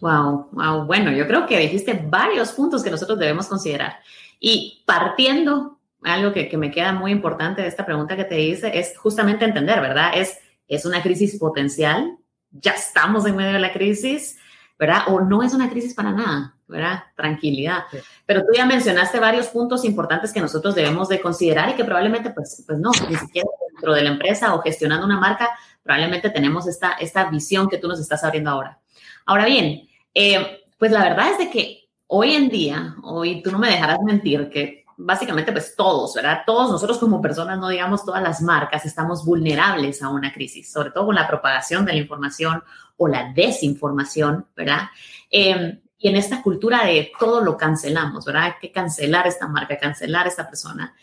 Wow, 0.00 0.50
wow. 0.52 0.86
Bueno, 0.86 1.10
yo 1.10 1.26
creo 1.26 1.44
que 1.46 1.58
dijiste 1.58 2.06
varios 2.08 2.52
puntos 2.52 2.84
que 2.84 2.90
nosotros 2.90 3.18
debemos 3.18 3.48
considerar. 3.48 3.96
Y 4.38 4.84
partiendo, 4.86 5.80
algo 6.04 6.32
que, 6.32 6.48
que 6.48 6.56
me 6.56 6.70
queda 6.70 6.92
muy 6.92 7.10
importante 7.10 7.62
de 7.62 7.68
esta 7.68 7.84
pregunta 7.84 8.16
que 8.16 8.24
te 8.24 8.40
hice 8.40 8.78
es 8.78 8.96
justamente 8.96 9.44
entender, 9.44 9.80
¿verdad? 9.80 10.12
Es, 10.14 10.38
es 10.68 10.84
una 10.84 11.02
crisis 11.02 11.36
potencial, 11.40 12.18
ya 12.52 12.72
estamos 12.72 13.26
en 13.26 13.34
medio 13.34 13.54
de 13.54 13.58
la 13.58 13.72
crisis, 13.72 14.38
¿verdad? 14.78 15.02
O 15.08 15.20
no 15.20 15.42
es 15.42 15.54
una 15.54 15.70
crisis 15.70 15.94
para 15.94 16.12
nada, 16.12 16.56
¿verdad? 16.72 17.04
Tranquilidad. 17.14 17.84
Pero 18.26 18.40
tú 18.40 18.48
ya 18.56 18.66
mencionaste 18.66 19.20
varios 19.20 19.46
puntos 19.48 19.84
importantes 19.84 20.32
que 20.32 20.40
nosotros 20.40 20.74
debemos 20.74 21.08
de 21.08 21.20
considerar 21.20 21.68
y 21.68 21.74
que 21.74 21.84
probablemente, 21.84 22.30
pues, 22.30 22.64
pues 22.66 22.78
no, 22.78 22.90
ni 23.08 23.16
siquiera 23.16 23.48
dentro 23.70 23.92
de 23.94 24.02
la 24.02 24.10
empresa 24.10 24.54
o 24.54 24.62
gestionando 24.62 25.06
una 25.06 25.20
marca, 25.20 25.50
probablemente 25.82 26.30
tenemos 26.30 26.66
esta, 26.66 26.92
esta 26.92 27.30
visión 27.30 27.68
que 27.68 27.78
tú 27.78 27.88
nos 27.88 28.00
estás 28.00 28.24
abriendo 28.24 28.50
ahora. 28.50 28.80
Ahora 29.26 29.44
bien, 29.44 29.88
eh, 30.14 30.64
pues 30.78 30.90
la 30.90 31.02
verdad 31.02 31.30
es 31.32 31.38
de 31.38 31.50
que 31.50 31.88
hoy 32.08 32.34
en 32.34 32.48
día, 32.48 32.96
hoy 33.04 33.42
tú 33.42 33.52
no 33.52 33.58
me 33.58 33.70
dejarás 33.70 34.00
mentir, 34.02 34.48
que 34.50 34.84
básicamente 34.96 35.52
pues 35.52 35.74
todos, 35.76 36.14
¿verdad? 36.14 36.42
Todos 36.46 36.70
nosotros 36.70 36.98
como 36.98 37.20
personas, 37.20 37.58
no 37.58 37.68
digamos 37.68 38.04
todas 38.04 38.22
las 38.22 38.40
marcas, 38.40 38.84
estamos 38.84 39.24
vulnerables 39.24 40.02
a 40.02 40.08
una 40.08 40.32
crisis, 40.32 40.72
sobre 40.72 40.90
todo 40.90 41.06
con 41.06 41.14
la 41.14 41.28
propagación 41.28 41.84
de 41.84 41.92
la 41.92 41.98
información 41.98 42.62
o 42.96 43.08
la 43.08 43.32
desinformación, 43.32 44.46
¿verdad? 44.56 44.88
Eh, 45.30 45.81
y 46.02 46.08
en 46.08 46.16
esta 46.16 46.42
cultura 46.42 46.84
de 46.84 47.12
todo 47.18 47.40
lo 47.40 47.56
cancelamos, 47.56 48.24
¿verdad? 48.24 48.42
Hay 48.42 48.52
que 48.60 48.72
cancelar 48.72 49.28
esta 49.28 49.46
marca, 49.46 49.78
cancelar 49.78 50.26
esta 50.26 50.48
persona. 50.48 50.94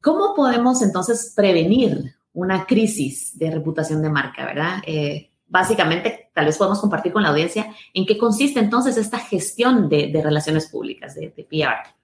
¿Cómo 0.00 0.34
podemos 0.34 0.82
entonces 0.82 1.32
prevenir 1.34 2.16
una 2.32 2.66
crisis 2.66 3.38
de 3.38 3.52
reputación 3.52 4.02
de 4.02 4.10
marca, 4.10 4.44
¿verdad? 4.44 4.82
Eh, 4.84 5.30
básicamente, 5.46 6.30
tal 6.34 6.46
vez 6.46 6.58
podemos 6.58 6.80
compartir 6.80 7.12
con 7.12 7.22
la 7.22 7.28
audiencia 7.28 7.72
en 7.94 8.04
qué 8.04 8.18
consiste 8.18 8.58
entonces 8.58 8.96
esta 8.96 9.20
gestión 9.20 9.88
de, 9.88 10.08
de 10.08 10.22
relaciones 10.22 10.66
públicas, 10.66 11.14
de, 11.14 11.32
de 11.36 11.44
PR. 11.44 11.94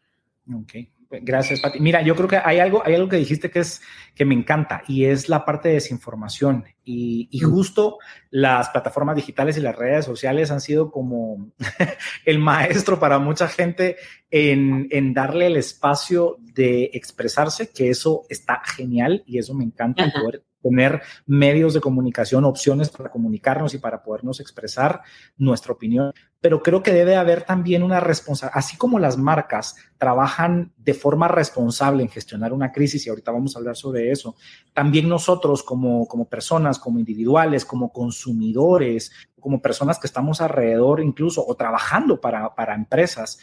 Ok. 0.55 0.75
Gracias, 1.23 1.61
Pati. 1.61 1.81
Mira, 1.81 2.03
yo 2.03 2.15
creo 2.15 2.29
que 2.29 2.37
hay 2.37 2.61
algo, 2.61 2.83
hay 2.85 2.95
algo 2.95 3.09
que 3.09 3.17
dijiste 3.17 3.51
que 3.51 3.61
es 3.61 3.83
que 4.15 4.25
me 4.25 4.35
encanta 4.35 4.83
y 4.87 5.07
es 5.07 5.29
la 5.29 5.45
parte 5.45 5.69
de 5.69 5.75
desinformación. 5.75 6.65
Y, 6.85 7.29
y 7.31 7.41
justo 7.41 7.99
las 8.31 8.69
plataformas 8.71 9.17
digitales 9.17 9.57
y 9.57 9.61
las 9.61 9.77
redes 9.77 10.05
sociales 10.05 10.51
han 10.51 10.61
sido 10.61 10.91
como 10.91 11.53
el 12.25 12.39
maestro 12.39 12.99
para 13.01 13.19
mucha 13.19 13.49
gente 13.49 13.97
en, 14.31 14.89
en, 14.91 15.15
darle 15.15 15.47
el 15.47 15.57
espacio 15.57 16.37
de 16.41 16.91
expresarse, 16.93 17.71
que 17.71 17.91
eso 17.91 18.25
está 18.29 18.63
genial 18.65 19.23
y 19.27 19.39
eso 19.39 19.55
me 19.55 19.65
encanta 19.65 20.13
poder 20.13 20.43
tener 20.65 21.03
medios 21.27 21.75
de 21.75 21.81
comunicación, 21.81 22.45
opciones 22.45 22.89
para 22.89 23.11
comunicarnos 23.11 23.75
y 23.75 23.79
para 23.79 24.03
podernos 24.03 24.41
expresar 24.41 25.03
nuestra 25.37 25.75
opinión. 25.75 26.13
Pero 26.41 26.63
creo 26.63 26.83
que 26.83 26.93
debe 26.93 27.17
haber 27.17 27.43
también 27.43 27.83
una 27.83 28.01
responsabilidad, 28.01 28.59
así 28.59 28.77
como 28.77 28.99
las 28.99 29.19
marcas 29.19 29.77
trabajan 29.99 30.73
de 30.79 30.95
forma 30.95 31.29
responsable 31.29 32.03
en 32.03 32.09
gestionar 32.09 32.53
una 32.53 32.73
crisis, 32.73 33.07
y 33.07 33.11
ahorita 33.11 33.31
vamos 33.31 33.55
a 33.55 33.59
hablar 33.59 33.77
sobre 33.77 34.11
eso, 34.11 34.37
también 34.73 35.09
nosotros 35.09 35.63
como, 35.63 36.07
como 36.07 36.29
como 36.79 36.99
individuales, 36.99 37.65
como 37.65 37.93
consumidores, 37.93 39.13
como 39.41 39.61
personas 39.61 39.99
que 39.99 40.07
estamos 40.07 40.41
alrededor 40.41 41.01
incluso 41.01 41.45
o 41.47 41.55
trabajando 41.55 42.21
para, 42.21 42.55
para 42.55 42.75
empresas, 42.75 43.39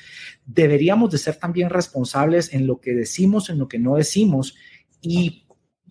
deberíamos 0.45 1.11
de 1.11 1.17
ser 1.17 1.35
también 1.35 1.69
responsables 1.69 2.53
en 2.53 2.65
lo 2.65 2.81
que 2.81 2.93
decimos, 2.93 3.49
en 3.49 3.59
lo 3.59 3.67
que 3.67 3.79
no 3.79 3.95
decimos 3.95 4.55
y 5.01 5.45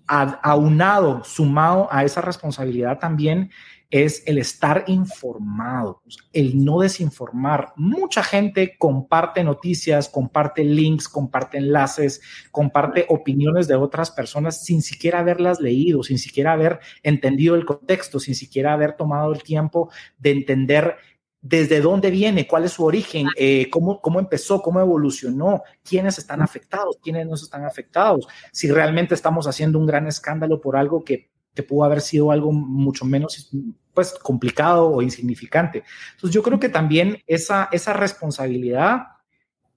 aunado, 0.06 1.23
sumado 1.23 1.88
a 1.92 2.04
esa 2.04 2.20
responsabilidad 2.20 2.99
también 2.99 3.50
es 3.90 4.23
el 4.26 4.38
estar 4.38 4.85
informado, 4.87 6.00
el 6.32 6.64
no 6.64 6.80
desinformar. 6.80 7.73
Mucha 7.76 8.23
gente 8.23 8.76
comparte 8.78 9.42
noticias, 9.42 10.09
comparte 10.09 10.64
links, 10.64 11.09
comparte 11.09 11.59
enlaces, 11.59 12.20
comparte 12.52 13.06
opiniones 13.09 13.66
de 13.66 13.75
otras 13.75 14.12
personas 14.12 14.64
sin 14.64 14.80
siquiera 14.82 15.18
haberlas 15.18 15.61
leído, 15.61 16.04
sin 16.04 16.18
siquiera 16.18 16.52
haber 16.52 16.78
entendido 17.02 17.56
el 17.56 17.64
contexto, 17.64 18.20
sin 18.20 18.37
siquiera 18.37 18.73
haber 18.73 18.92
tomado 18.92 19.32
el 19.32 19.42
tiempo 19.42 19.90
de 20.18 20.30
entender 20.30 20.97
desde 21.42 21.80
dónde 21.80 22.11
viene, 22.11 22.47
cuál 22.47 22.64
es 22.64 22.73
su 22.73 22.85
origen, 22.85 23.26
eh, 23.37 23.70
cómo, 23.70 24.00
cómo 24.00 24.20
empezó, 24.20 24.61
cómo 24.61 24.78
evolucionó, 24.78 25.62
quiénes 25.82 26.18
están 26.18 26.42
afectados, 26.42 26.99
quiénes 27.02 27.26
no 27.26 27.35
están 27.35 27.64
afectados, 27.64 28.28
si 28.52 28.70
realmente 28.70 29.14
estamos 29.14 29.47
haciendo 29.47 29.78
un 29.78 29.87
gran 29.87 30.06
escándalo 30.06 30.61
por 30.61 30.76
algo 30.76 31.02
que, 31.02 31.30
que 31.54 31.62
pudo 31.62 31.85
haber 31.85 32.00
sido 32.00 32.30
algo 32.30 32.52
mucho 32.52 33.04
menos 33.04 33.50
pues, 33.92 34.12
complicado 34.23 34.88
o 34.88 35.02
insignificante. 35.02 35.85
Entonces 36.12 36.35
yo 36.35 36.42
creo 36.42 36.61
que 36.61 36.69
también 36.69 37.23
esa, 37.26 37.69
esa 37.73 37.92
responsabilidad 37.92 39.07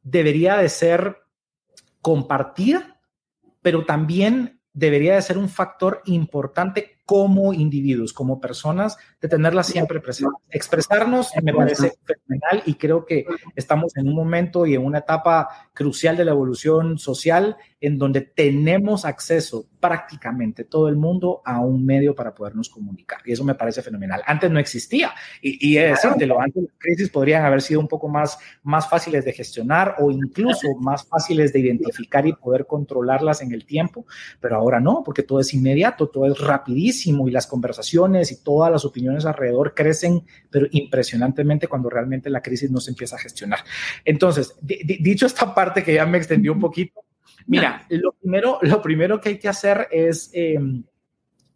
debería 0.02 0.58
de 0.58 0.70
ser 0.70 1.18
compartida, 2.02 3.00
pero 3.62 3.86
también 3.86 4.60
debería 4.74 5.16
de 5.16 5.22
ser 5.22 5.38
un 5.38 5.50
factor 5.50 6.02
importante 6.06 6.93
como 7.06 7.54
individuos, 7.54 8.14
como 8.14 8.40
personas, 8.40 8.98
de 9.22 9.28
tenerlas 9.28 9.68
siempre 9.68 10.00
presentes. 10.00 10.40
Expresarnos 10.50 11.32
me 11.42 11.54
parece 11.54 11.94
fenomenal 12.06 12.64
y 12.66 12.76
creo 12.76 13.06
que 13.06 13.26
estamos 13.56 13.96
en 13.98 14.08
un 14.08 14.16
momento 14.16 14.66
y 14.66 14.76
en 14.76 14.86
una 14.86 15.00
etapa 15.00 15.70
crucial 15.74 16.16
de 16.16 16.26
la 16.26 16.32
evolución 16.32 16.98
social 16.98 17.58
en 17.82 17.98
donde 17.98 18.22
tenemos 18.22 19.04
acceso 19.04 19.68
prácticamente 19.82 20.64
todo 20.64 20.88
el 20.88 20.96
mundo 20.96 21.42
a 21.44 21.60
un 21.60 21.86
medio 21.86 22.16
para 22.16 22.34
podernos 22.34 22.70
comunicar. 22.70 23.20
Y 23.26 23.34
eso 23.34 23.44
me 23.44 23.56
parece 23.56 23.82
fenomenal. 23.82 24.22
Antes 24.26 24.50
no 24.50 24.60
existía. 24.60 25.12
Y, 25.42 25.74
y 25.74 25.78
es 25.78 26.02
decirlo, 26.02 26.40
antes 26.40 26.64
las 26.64 26.74
crisis 26.78 27.10
podrían 27.10 27.44
haber 27.44 27.62
sido 27.62 27.82
un 27.82 27.90
poco 27.90 28.08
más, 28.08 28.38
más 28.64 28.90
fáciles 28.90 29.26
de 29.26 29.34
gestionar 29.34 29.96
o 30.00 30.10
incluso 30.10 30.74
más 30.80 31.06
fáciles 31.06 31.52
de 31.52 31.60
identificar 31.60 32.26
y 32.26 32.34
poder 32.34 32.66
controlarlas 32.66 33.42
en 33.42 33.52
el 33.52 33.66
tiempo, 33.66 34.06
pero 34.40 34.56
ahora 34.56 34.80
no, 34.80 35.04
porque 35.04 35.24
todo 35.24 35.42
es 35.42 35.54
inmediato, 35.54 36.08
todo 36.08 36.28
es 36.28 36.40
rapidísimo 36.40 36.93
y 37.28 37.32
las 37.32 37.48
conversaciones 37.48 38.32
y 38.32 38.44
todas 38.44 38.72
las 38.72 38.86
opiniones 38.86 39.26
alrededor 39.26 39.74
crecen, 39.74 40.24
pero 40.50 40.68
impresionantemente 40.72 41.68
cuando 41.68 41.90
realmente 41.90 42.30
la 42.30 42.42
crisis 42.42 42.72
no 42.72 42.80
se 42.80 42.92
empieza 42.92 43.16
a 43.16 43.20
gestionar. 43.20 43.60
Entonces, 44.06 44.56
dicho 44.62 45.26
esta 45.26 45.54
parte 45.54 45.84
que 45.84 45.94
ya 45.94 46.06
me 46.06 46.18
extendió 46.18 46.54
un 46.54 46.60
poquito, 46.60 47.04
Mira, 47.48 47.86
lo 47.90 48.14
primero, 48.14 48.60
lo 48.62 48.82
primero 48.82 49.20
que 49.20 49.30
hay 49.30 49.38
que 49.38 49.50
hacer 49.50 49.88
es, 49.92 50.30
eh, 50.34 50.58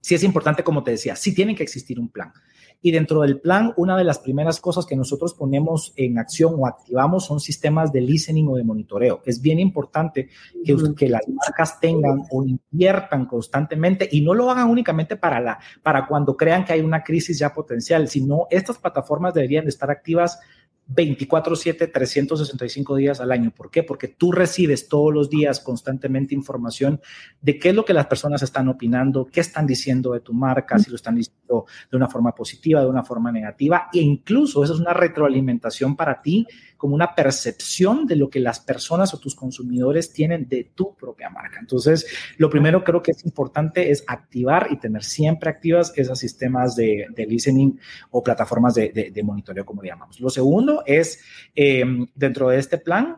sí 0.01 0.15
es 0.15 0.24
importante, 0.24 0.63
como 0.63 0.84
te 0.84 0.91
decía, 0.91 1.15
sí 1.15 1.34
tiene 1.34 1.56
que 1.56 1.63
existir 1.63 2.00
un 2.00 2.10
plan. 2.10 2.34
Y 2.82 2.92
dentro 2.92 3.22
del 3.22 3.40
plan, 3.40 3.74
una 3.78 3.98
de 3.98 4.04
las 4.04 4.20
primeras 4.20 4.60
cosas 4.60 4.86
que 4.86 4.96
nosotros 4.96 5.34
ponemos 5.34 5.94
en 5.96 6.20
acción 6.20 6.56
o 6.58 6.68
activamos 6.68 7.26
son 7.26 7.40
sistemas 7.40 7.92
de 7.92 8.02
listening 8.02 8.48
o 8.48 8.56
de 8.56 8.64
monitoreo. 8.64 9.22
Es 9.26 9.42
bien 9.42 9.60
importante 9.60 10.30
que, 10.64 10.76
que 10.96 11.10
las 11.10 11.28
marcas 11.28 11.80
tengan 11.80 12.24
o 12.32 12.44
inviertan 12.44 13.26
constantemente 13.26 14.08
y 14.12 14.22
no 14.22 14.34
lo 14.34 14.50
hagan 14.52 14.70
únicamente 14.70 15.16
para, 15.16 15.40
la, 15.40 15.60
para 15.82 16.06
cuando 16.06 16.38
crean 16.38 16.66
que 16.66 16.74
hay 16.74 16.82
una 16.82 17.04
crisis 17.04 17.40
ya 17.40 17.54
potencial, 17.54 18.08
sino 18.08 18.48
estas 18.50 18.78
plataformas 18.78 19.34
deberían 19.34 19.68
estar 19.68 19.90
activas 19.90 20.40
24/7, 20.89 21.91
365 21.91 22.96
días 22.96 23.20
al 23.20 23.32
año. 23.32 23.51
¿Por 23.51 23.70
qué? 23.70 23.84
Porque 23.84 24.08
tú 24.08 24.32
recibes 24.32 24.88
todos 24.88 25.13
los 25.13 25.29
días 25.29 25.60
constantemente 25.60 26.34
información 26.34 27.01
de 27.41 27.60
qué 27.60 27.70
es 27.70 27.75
lo 27.75 27.86
que 27.86 27.94
las 27.94 28.08
personas 28.08 28.41
están 28.41 28.70
opinando, 28.70 29.25
qué 29.25 29.41
están 29.41 29.67
diciendo 29.67 30.13
de 30.13 30.22
tu 30.22 30.34
marca, 30.34 30.79
si 30.79 30.89
lo 30.89 30.96
están 30.96 31.15
diciendo 31.15 31.65
de 31.89 31.98
una 31.98 32.08
forma 32.08 32.34
positiva, 32.34 32.82
de 32.82 32.88
una 32.88 33.03
forma 33.03 33.32
negativa, 33.32 33.89
e 33.94 34.00
incluso 34.00 34.63
eso 34.63 34.74
es 34.74 34.79
una 34.79 34.94
retroalimentación 34.94 35.96
para 35.96 36.22
ti 36.22 36.46
como 36.78 36.96
una 36.96 37.16
percepción 37.16 38.06
de 38.06 38.16
lo 38.16 38.30
que 38.30 38.40
las 38.40 38.60
personas 38.60 39.14
o 39.14 39.20
tus 39.20 39.36
consumidores 39.36 40.12
tienen 40.14 40.48
de 40.48 40.72
tu 40.76 40.96
propia 40.96 41.30
marca. 41.30 41.60
Entonces, 41.60 42.06
lo 42.38 42.50
primero 42.50 42.84
creo 42.84 43.02
que 43.02 43.12
es 43.12 43.26
importante 43.26 43.92
es 43.92 44.04
activar 44.08 44.68
y 44.70 44.78
tener 44.78 45.04
siempre 45.04 45.50
activas 45.50 45.92
esos 45.96 46.20
sistemas 46.20 46.76
de, 46.76 47.08
listening 47.18 47.80
o 48.12 48.24
plataformas 48.24 48.76
de, 48.76 49.22
monitoreo, 49.24 49.66
como 49.66 49.84
llamamos. 49.84 50.20
Lo 50.20 50.30
segundo 50.30 50.84
es, 50.86 51.20
em, 51.56 52.08
dentro 52.16 52.50
de 52.50 52.60
este 52.60 52.78
plan, 52.78 53.18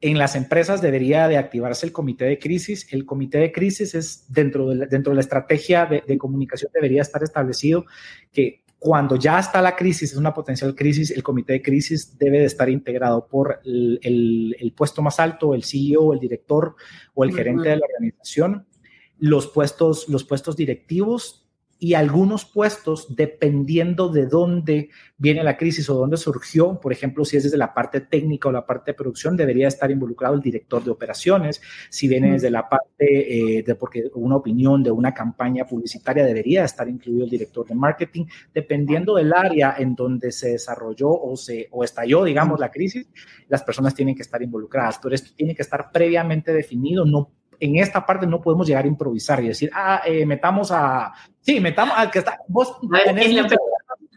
en 0.00 0.18
las 0.18 0.36
empresas 0.36 0.82
debería 0.82 1.26
de 1.26 1.38
activarse 1.38 1.86
el 1.86 1.92
comité 1.92 2.26
de 2.26 2.38
crisis. 2.38 2.86
El 2.92 3.06
comité 3.06 3.38
de 3.38 3.52
crisis 3.52 3.94
es 3.94 4.26
dentro 4.28 4.68
de 4.68 4.74
la, 4.76 4.86
dentro 4.86 5.12
de 5.12 5.14
la 5.14 5.22
estrategia 5.22 5.86
de, 5.86 6.02
de, 6.06 6.18
comunicación 6.18 6.70
debería 6.74 7.00
estar 7.00 7.22
establecido 7.22 7.86
que 8.30 8.65
cuando 8.86 9.16
ya 9.16 9.40
está 9.40 9.60
la 9.60 9.74
crisis, 9.74 10.12
es 10.12 10.16
una 10.16 10.32
potencial 10.32 10.72
crisis, 10.76 11.10
el 11.10 11.24
comité 11.24 11.54
de 11.54 11.62
crisis 11.62 12.16
debe 12.16 12.38
de 12.38 12.44
estar 12.44 12.70
integrado 12.70 13.26
por 13.26 13.58
el, 13.64 14.72
puesto 14.76 15.02
más 15.02 15.18
alto, 15.18 15.54
el 15.54 15.64
CEO, 15.64 16.12
el 16.12 16.20
director 16.20 16.76
o 17.12 17.24
el 17.24 17.34
gerente 17.34 17.70
de 17.70 17.78
la 17.78 17.84
organización, 17.84 18.64
los 19.18 19.48
puestos, 19.48 20.08
los 20.08 20.22
puestos 20.22 20.54
directivos 20.54 21.45
y 21.78 21.94
algunos 21.94 22.44
puestos, 22.46 23.14
dependiendo 23.14 24.08
de 24.08 24.26
dónde 24.26 24.90
viene 25.18 25.44
la 25.44 25.56
crisis 25.56 25.88
o 25.90 25.94
dónde 25.94 26.16
surgió, 26.16 26.80
por 26.80 26.92
ejemplo, 26.92 27.24
si 27.24 27.36
es 27.36 27.44
desde 27.44 27.58
la 27.58 27.74
parte 27.74 28.00
técnica 28.00 28.48
o 28.48 28.52
la 28.52 28.66
parte 28.66 28.92
de 28.92 28.94
producción, 28.94 29.36
debería 29.36 29.68
estar 29.68 29.90
involucrado 29.90 30.34
el 30.34 30.40
director 30.40 30.82
de 30.82 30.90
operaciones. 30.90 31.60
Si 31.90 32.08
viene 32.08 32.32
desde 32.32 32.50
la 32.50 32.68
parte 32.68 33.58
eh, 33.58 33.62
de 33.62 33.74
porque 33.74 34.10
una 34.14 34.36
opinión 34.36 34.82
de 34.82 34.90
una 34.90 35.12
campaña 35.12 35.66
publicitaria, 35.66 36.24
debería 36.24 36.64
estar 36.64 36.88
incluido 36.88 37.24
el 37.24 37.30
director 37.30 37.66
de 37.66 37.74
marketing, 37.74 38.24
dependiendo 38.54 39.16
del 39.16 39.32
área 39.32 39.74
en 39.78 39.94
donde 39.94 40.32
se 40.32 40.52
desarrolló 40.52 41.10
o, 41.10 41.36
se, 41.36 41.68
o 41.70 41.84
estalló, 41.84 42.24
digamos, 42.24 42.58
la 42.58 42.70
crisis, 42.70 43.08
las 43.48 43.62
personas 43.62 43.94
tienen 43.94 44.14
que 44.14 44.22
estar 44.22 44.42
involucradas. 44.42 44.98
Pero 45.02 45.14
esto 45.14 45.30
tiene 45.36 45.54
que 45.54 45.62
estar 45.62 45.90
previamente 45.92 46.52
definido, 46.52 47.04
no 47.04 47.35
en 47.60 47.76
esta 47.76 48.04
parte 48.04 48.26
no 48.26 48.40
podemos 48.40 48.66
llegar 48.66 48.84
a 48.84 48.88
improvisar 48.88 49.42
y 49.42 49.48
decir, 49.48 49.70
ah, 49.74 50.02
eh, 50.04 50.24
metamos 50.26 50.70
a, 50.72 51.12
sí, 51.40 51.60
metamos 51.60 51.96
al 51.96 52.10
que 52.10 52.20
está, 52.20 52.38
vos 52.48 52.78
tenés, 53.04 53.46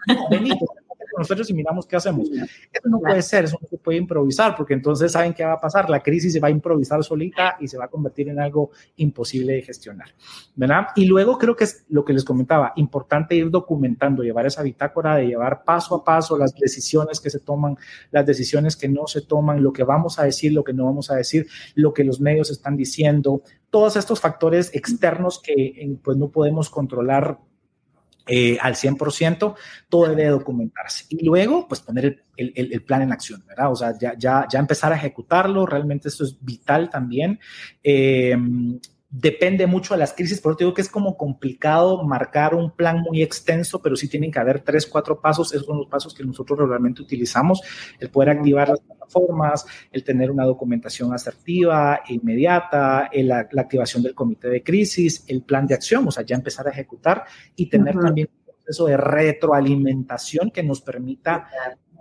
nosotros 1.19 1.49
y 1.49 1.53
miramos 1.53 1.85
qué 1.85 1.95
hacemos. 1.95 2.29
Eso 2.29 2.89
no 2.89 2.99
puede 2.99 3.21
ser, 3.21 3.45
eso 3.45 3.57
no 3.61 3.67
se 3.67 3.77
puede 3.77 3.97
improvisar, 3.97 4.55
porque 4.55 4.73
entonces 4.73 5.11
saben 5.11 5.33
qué 5.33 5.43
va 5.43 5.53
a 5.53 5.59
pasar. 5.59 5.89
La 5.89 6.01
crisis 6.01 6.33
se 6.33 6.39
va 6.39 6.47
a 6.47 6.51
improvisar 6.51 7.03
solita 7.03 7.57
y 7.59 7.67
se 7.67 7.77
va 7.77 7.85
a 7.85 7.88
convertir 7.88 8.29
en 8.29 8.39
algo 8.39 8.71
imposible 8.97 9.53
de 9.53 9.61
gestionar. 9.61 10.09
¿verdad? 10.55 10.88
Y 10.95 11.05
luego 11.05 11.38
creo 11.38 11.55
que 11.55 11.63
es 11.63 11.85
lo 11.89 12.03
que 12.03 12.13
les 12.13 12.23
comentaba, 12.23 12.73
importante 12.75 13.35
ir 13.35 13.49
documentando, 13.49 14.23
llevar 14.23 14.45
esa 14.45 14.63
bitácora 14.63 15.15
de 15.15 15.27
llevar 15.27 15.63
paso 15.63 15.95
a 15.95 16.03
paso 16.03 16.38
las 16.38 16.53
decisiones 16.53 17.19
que 17.19 17.29
se 17.29 17.39
toman, 17.39 17.77
las 18.11 18.25
decisiones 18.25 18.75
que 18.75 18.89
no 18.89 19.07
se 19.07 19.21
toman, 19.21 19.63
lo 19.63 19.71
que 19.71 19.83
vamos 19.83 20.19
a 20.19 20.23
decir, 20.23 20.53
lo 20.53 20.63
que 20.63 20.73
no 20.73 20.85
vamos 20.85 21.11
a 21.11 21.15
decir, 21.15 21.47
lo 21.75 21.93
que 21.93 22.03
los 22.03 22.19
medios 22.19 22.49
están 22.49 22.75
diciendo, 22.75 23.41
todos 23.69 23.95
estos 23.95 24.19
factores 24.19 24.73
externos 24.73 25.39
que 25.39 25.97
pues 26.03 26.17
no 26.17 26.29
podemos 26.29 26.69
controlar 26.69 27.39
eh, 28.29 28.57
al 28.62 28.75
100%, 28.75 29.55
todo 29.89 30.07
debe 30.07 30.27
documentarse. 30.27 31.05
Y 31.09 31.25
luego, 31.25 31.67
pues 31.67 31.81
poner 31.81 32.24
el, 32.38 32.83
plan 32.83 33.01
en 33.01 33.12
acción, 33.12 33.43
¿verdad? 33.48 33.71
O 33.71 33.75
sea, 33.75 33.98
ya, 33.98 34.13
ya, 34.17 34.45
ya, 34.50 34.59
empezar 34.59 34.93
a 34.93 34.95
ejecutarlo, 34.95 35.65
realmente 35.65 36.09
eso 36.09 36.24
es 36.24 36.38
vital 36.39 36.89
también. 36.89 37.39
Eh, 37.83 38.38
depende 39.09 39.65
mucho 39.65 39.95
de 39.95 39.99
las 39.99 40.13
crisis, 40.13 40.39
por 40.39 40.51
eso 40.51 40.59
digo 40.59 40.73
que 40.73 40.81
es 40.81 40.89
como 40.89 41.17
complicado 41.17 42.03
marcar 42.03 42.53
un 42.53 42.71
plan 42.71 43.01
muy 43.01 43.23
extenso, 43.23 43.81
pero 43.81 43.95
sí 43.95 44.07
tienen 44.07 44.31
que 44.31 44.39
haber 44.39 44.61
tres, 44.61 44.85
cuatro 44.85 45.19
pasos, 45.19 45.51
esos 45.51 45.65
son 45.65 45.77
los 45.77 45.87
pasos 45.87 46.13
que 46.13 46.23
nosotros 46.23 46.59
regularmente 46.59 47.01
utilizamos, 47.01 47.61
el 47.99 48.09
poder 48.11 48.29
activar 48.29 48.69
las 48.69 48.79
plataformas, 48.81 49.65
el 49.91 50.03
tener 50.03 50.29
una 50.29 50.45
documentación 50.45 51.12
asertiva, 51.12 52.01
e 52.07 52.13
inmediata, 52.13 53.10
la, 53.13 53.47
activación 53.57 54.03
del 54.03 54.13
comité 54.13 54.47
de 54.47 54.63
crisis, 54.63 55.23
el 55.27 55.41
plan 55.41 55.65
de 55.65 55.73
acción, 55.73 56.07
o 56.07 56.12
sea, 56.12 56.23
ya 56.23 56.36
empezar 56.36 56.67
a 56.67 56.71
ejecutar 56.71 57.25
y 57.55 57.67
tener 57.67 57.95
también 57.97 58.29
un 58.31 58.53
proceso 58.53 58.86
de 58.86 58.97
retroalimentación 58.97 60.51
que 60.51 60.62
nos 60.62 60.81
permita 60.81 61.47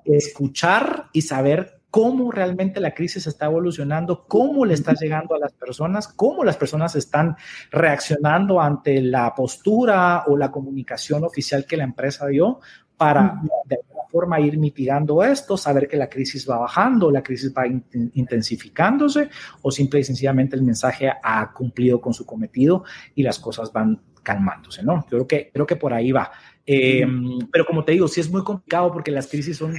escuchar 0.04 1.06
y 1.12 1.22
saber 1.22 1.77
cómo 1.90 2.31
realmente 2.31 2.81
la 2.81 2.92
crisis 2.92 3.27
está 3.27 3.46
evolucionando, 3.46 4.24
cómo 4.27 4.64
le 4.64 4.74
está 4.74 4.92
llegando 4.92 5.35
a 5.35 5.38
las 5.38 5.53
personas, 5.53 6.09
cómo 6.09 6.44
las 6.44 6.57
personas 6.57 6.94
están 6.96 7.37
reaccionando 7.70 8.61
ante 8.61 9.01
la 9.01 9.35
postura 9.35 10.24
o 10.27 10.37
la 10.37 10.51
comunicación 10.51 11.24
oficial 11.24 11.64
que 11.66 11.77
la 11.77 11.85
empresa 11.85 12.27
dio 12.27 12.61
para 12.96 13.40
de 13.64 13.77
alguna 13.77 14.03
forma 14.11 14.40
ir 14.40 14.59
mitigando 14.59 15.22
esto, 15.22 15.57
saber 15.57 15.87
que 15.87 15.96
la 15.96 16.11
crisis 16.11 16.48
va 16.48 16.59
bajando, 16.59 17.11
la 17.11 17.22
crisis 17.22 17.55
va 17.57 17.66
intensificándose 17.66 19.31
o 19.62 19.70
simple 19.70 20.01
y 20.01 20.05
sencillamente 20.05 20.57
el 20.57 20.62
mensaje 20.62 21.11
ha 21.22 21.53
cumplido 21.53 22.01
con 22.01 22.12
su 22.12 22.27
cometido 22.27 22.85
y 23.14 23.22
las 23.22 23.38
cosas 23.38 23.72
van 23.72 24.01
calmándose, 24.22 24.83
¿no? 24.83 25.07
Creo 25.09 25.27
que, 25.27 25.51
creo 25.53 25.66
que 25.66 25.77
por 25.77 25.94
ahí 25.94 26.12
va. 26.12 26.31
Eh, 26.66 27.07
pero 27.51 27.64
como 27.64 27.83
te 27.83 27.92
digo, 27.92 28.09
sí 28.09 28.20
es 28.20 28.31
muy 28.31 28.44
complicado 28.44 28.92
porque 28.92 29.11
las 29.11 29.27
crisis 29.27 29.57
son 29.57 29.74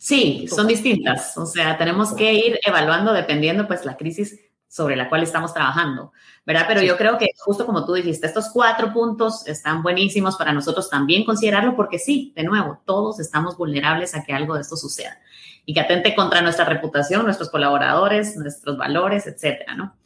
Sí, 0.00 0.48
son 0.48 0.66
distintas. 0.66 1.36
O 1.36 1.44
sea, 1.44 1.76
tenemos 1.76 2.14
que 2.14 2.32
ir 2.32 2.58
evaluando 2.64 3.12
dependiendo, 3.12 3.66
pues, 3.68 3.84
la 3.84 3.98
crisis 3.98 4.40
sobre 4.66 4.96
la 4.96 5.10
cual 5.10 5.22
estamos 5.22 5.52
trabajando, 5.52 6.12
¿verdad? 6.46 6.64
Pero 6.66 6.80
yo 6.80 6.96
creo 6.96 7.18
que 7.18 7.26
justo 7.36 7.66
como 7.66 7.84
tú 7.84 7.92
dijiste, 7.92 8.26
estos 8.26 8.48
cuatro 8.50 8.94
puntos 8.94 9.46
están 9.46 9.82
buenísimos 9.82 10.36
para 10.36 10.52
nosotros 10.54 10.88
también 10.88 11.24
considerarlo 11.24 11.76
porque 11.76 11.98
sí, 11.98 12.32
de 12.34 12.44
nuevo, 12.44 12.80
todos 12.86 13.20
estamos 13.20 13.58
vulnerables 13.58 14.14
a 14.14 14.22
que 14.22 14.32
algo 14.32 14.54
de 14.54 14.62
esto 14.62 14.76
suceda 14.76 15.18
y 15.66 15.74
que 15.74 15.80
atente 15.80 16.14
contra 16.14 16.40
nuestra 16.40 16.64
reputación, 16.64 17.24
nuestros 17.24 17.50
colaboradores, 17.50 18.36
nuestros 18.36 18.78
valores, 18.78 19.26
etcétera, 19.26 19.74
¿no? 19.74 19.96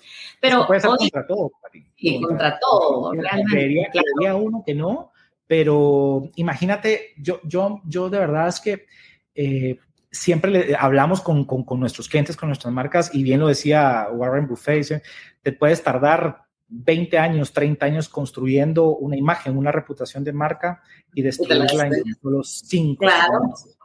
Pero 0.40 0.66
puede 0.66 0.80
ser 0.80 0.90
contra 0.90 1.26
todo, 1.26 1.52
Y 1.98 2.20
contra, 2.20 2.58
todo, 2.58 3.12
realmente. 3.12 3.86
uno 4.34 4.64
que 4.66 4.74
no, 4.74 5.12
pero 5.46 6.30
imagínate, 6.34 7.12
yo, 7.18 7.38
yo, 7.44 7.80
yo 7.84 8.10
de 8.10 8.18
verdad 8.18 8.48
es 8.48 8.60
que 8.60 8.86
eh, 9.34 9.78
siempre 10.10 10.50
le, 10.50 10.76
hablamos 10.76 11.20
con, 11.20 11.44
con, 11.44 11.80
nuestros 11.80 12.08
clientes, 12.08 12.36
con 12.36 12.48
nuestras 12.48 12.72
marcas, 12.72 13.14
y 13.14 13.22
bien 13.22 13.40
lo 13.40 13.48
decía 13.48 14.06
Warren 14.12 14.46
Buffett, 14.46 15.02
te 15.42 15.52
puedes 15.52 15.82
tardar 15.82 16.44
20 16.68 17.18
años, 17.18 17.52
30 17.52 17.86
años 17.86 18.08
construyendo 18.08 18.96
una 18.96 19.16
imagen, 19.16 19.56
una 19.56 19.70
reputación 19.70 20.24
de 20.24 20.32
marca 20.32 20.82
y 21.14 21.22
destruirla 21.22 21.86
en 21.86 22.14
solo 22.20 22.42
5 22.42 23.04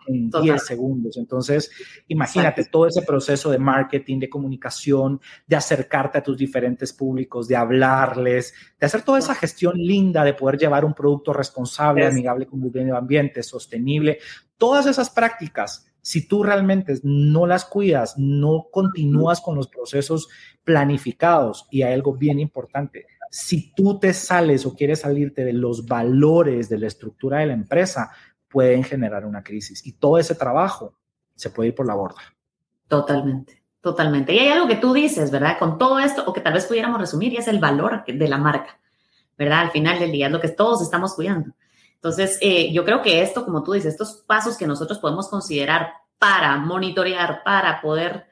en 0.07 0.29
10 0.29 0.65
segundos. 0.65 1.17
Entonces, 1.17 1.69
imagínate 2.07 2.65
todo 2.65 2.87
ese 2.87 3.03
proceso 3.03 3.51
de 3.51 3.59
marketing, 3.59 4.19
de 4.19 4.29
comunicación, 4.29 5.21
de 5.45 5.55
acercarte 5.55 6.17
a 6.17 6.23
tus 6.23 6.37
diferentes 6.37 6.93
públicos, 6.93 7.47
de 7.47 7.55
hablarles, 7.55 8.53
de 8.79 8.85
hacer 8.85 9.03
toda 9.03 9.19
esa 9.19 9.35
gestión 9.35 9.77
linda 9.77 10.23
de 10.23 10.33
poder 10.33 10.57
llevar 10.57 10.83
un 10.83 10.93
producto 10.93 11.31
responsable, 11.31 12.07
amigable 12.07 12.47
con 12.47 12.63
el 12.63 12.71
medio 12.71 12.97
ambiente, 12.97 13.43
sostenible. 13.43 14.19
Todas 14.59 14.85
esas 14.85 15.09
prácticas, 15.09 15.87
si 16.01 16.27
tú 16.27 16.43
realmente 16.43 16.99
no 17.01 17.47
las 17.47 17.65
cuidas, 17.65 18.13
no 18.17 18.67
continúas 18.71 19.41
con 19.41 19.55
los 19.55 19.67
procesos 19.67 20.27
planificados 20.63 21.67
y 21.71 21.81
hay 21.81 21.93
algo 21.93 22.13
bien 22.13 22.39
importante, 22.39 23.07
si 23.31 23.73
tú 23.73 23.99
te 23.99 24.13
sales 24.13 24.65
o 24.65 24.75
quieres 24.75 25.01
salirte 25.01 25.43
de 25.43 25.53
los 25.53 25.87
valores 25.87 26.69
de 26.69 26.77
la 26.77 26.87
estructura 26.87 27.39
de 27.39 27.47
la 27.47 27.53
empresa, 27.53 28.11
pueden 28.47 28.83
generar 28.83 29.25
una 29.25 29.43
crisis 29.43 29.85
y 29.85 29.93
todo 29.93 30.17
ese 30.17 30.35
trabajo 30.35 30.93
se 31.35 31.49
puede 31.49 31.69
ir 31.69 31.75
por 31.75 31.87
la 31.87 31.95
borda. 31.95 32.21
Totalmente, 32.87 33.63
totalmente. 33.81 34.33
Y 34.33 34.39
hay 34.39 34.49
algo 34.49 34.67
que 34.67 34.75
tú 34.75 34.93
dices, 34.93 35.31
¿verdad? 35.31 35.57
Con 35.57 35.77
todo 35.77 35.99
esto, 35.99 36.23
o 36.25 36.33
que 36.33 36.41
tal 36.41 36.53
vez 36.53 36.65
pudiéramos 36.65 36.99
resumir, 36.99 37.33
y 37.33 37.37
es 37.37 37.47
el 37.47 37.59
valor 37.59 38.03
de 38.05 38.27
la 38.27 38.37
marca, 38.37 38.79
¿verdad? 39.37 39.59
Al 39.61 39.71
final 39.71 39.99
del 39.99 40.11
día 40.11 40.25
es 40.25 40.31
lo 40.31 40.41
que 40.41 40.49
todos 40.49 40.81
estamos 40.81 41.13
cuidando. 41.13 41.53
Entonces, 42.01 42.37
eh, 42.41 42.71
yo 42.71 42.85
creo 42.85 43.01
que 43.01 43.21
esto, 43.21 43.43
como 43.43 43.61
tú 43.61 43.73
dices, 43.73 43.93
estos 43.93 44.23
pasos 44.25 44.57
que 44.57 44.65
nosotros 44.65 44.99
podemos 44.99 45.27
considerar 45.27 45.93
para 46.17 46.55
monitorear, 46.55 47.43
para 47.43 47.81
poder 47.81 48.25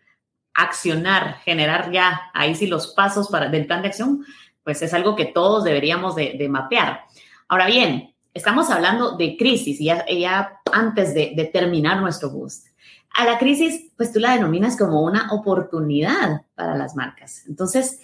accionar, 0.54 1.40
generar 1.44 1.92
ya 1.92 2.32
ahí 2.34 2.56
sí 2.56 2.68
los 2.68 2.88
pasos 2.88 3.28
para, 3.28 3.50
del 3.50 3.68
plan 3.68 3.82
de 3.82 3.90
acción, 3.90 4.26
pues 4.64 4.82
es 4.82 4.94
algo 4.94 5.16
que 5.16 5.26
todos 5.26 5.66
deberíamos 5.66 6.16
de, 6.16 6.48
mapear. 6.50 7.02
Ahora 7.50 7.68
bien, 7.68 8.16
estamos 8.34 8.70
hablando 8.70 9.18
de 9.18 9.36
crisis, 9.38 9.80
ya, 9.80 10.06
ya 10.08 10.62
antes 10.72 11.14
de, 11.14 11.34
de 11.36 11.46
terminar 11.46 12.02
nuestro 12.02 12.30
boost. 12.30 12.68
A 13.16 13.26
la 13.26 13.38
crisis, 13.38 13.92
pues 13.98 14.14
tú 14.14 14.20
la 14.20 14.34
denominas 14.34 14.78
como 14.78 15.02
una 15.02 15.34
oportunidad 15.34 16.42
para 16.56 16.76
las 16.76 16.96
marcas. 16.96 17.44
Entonces, 17.48 18.02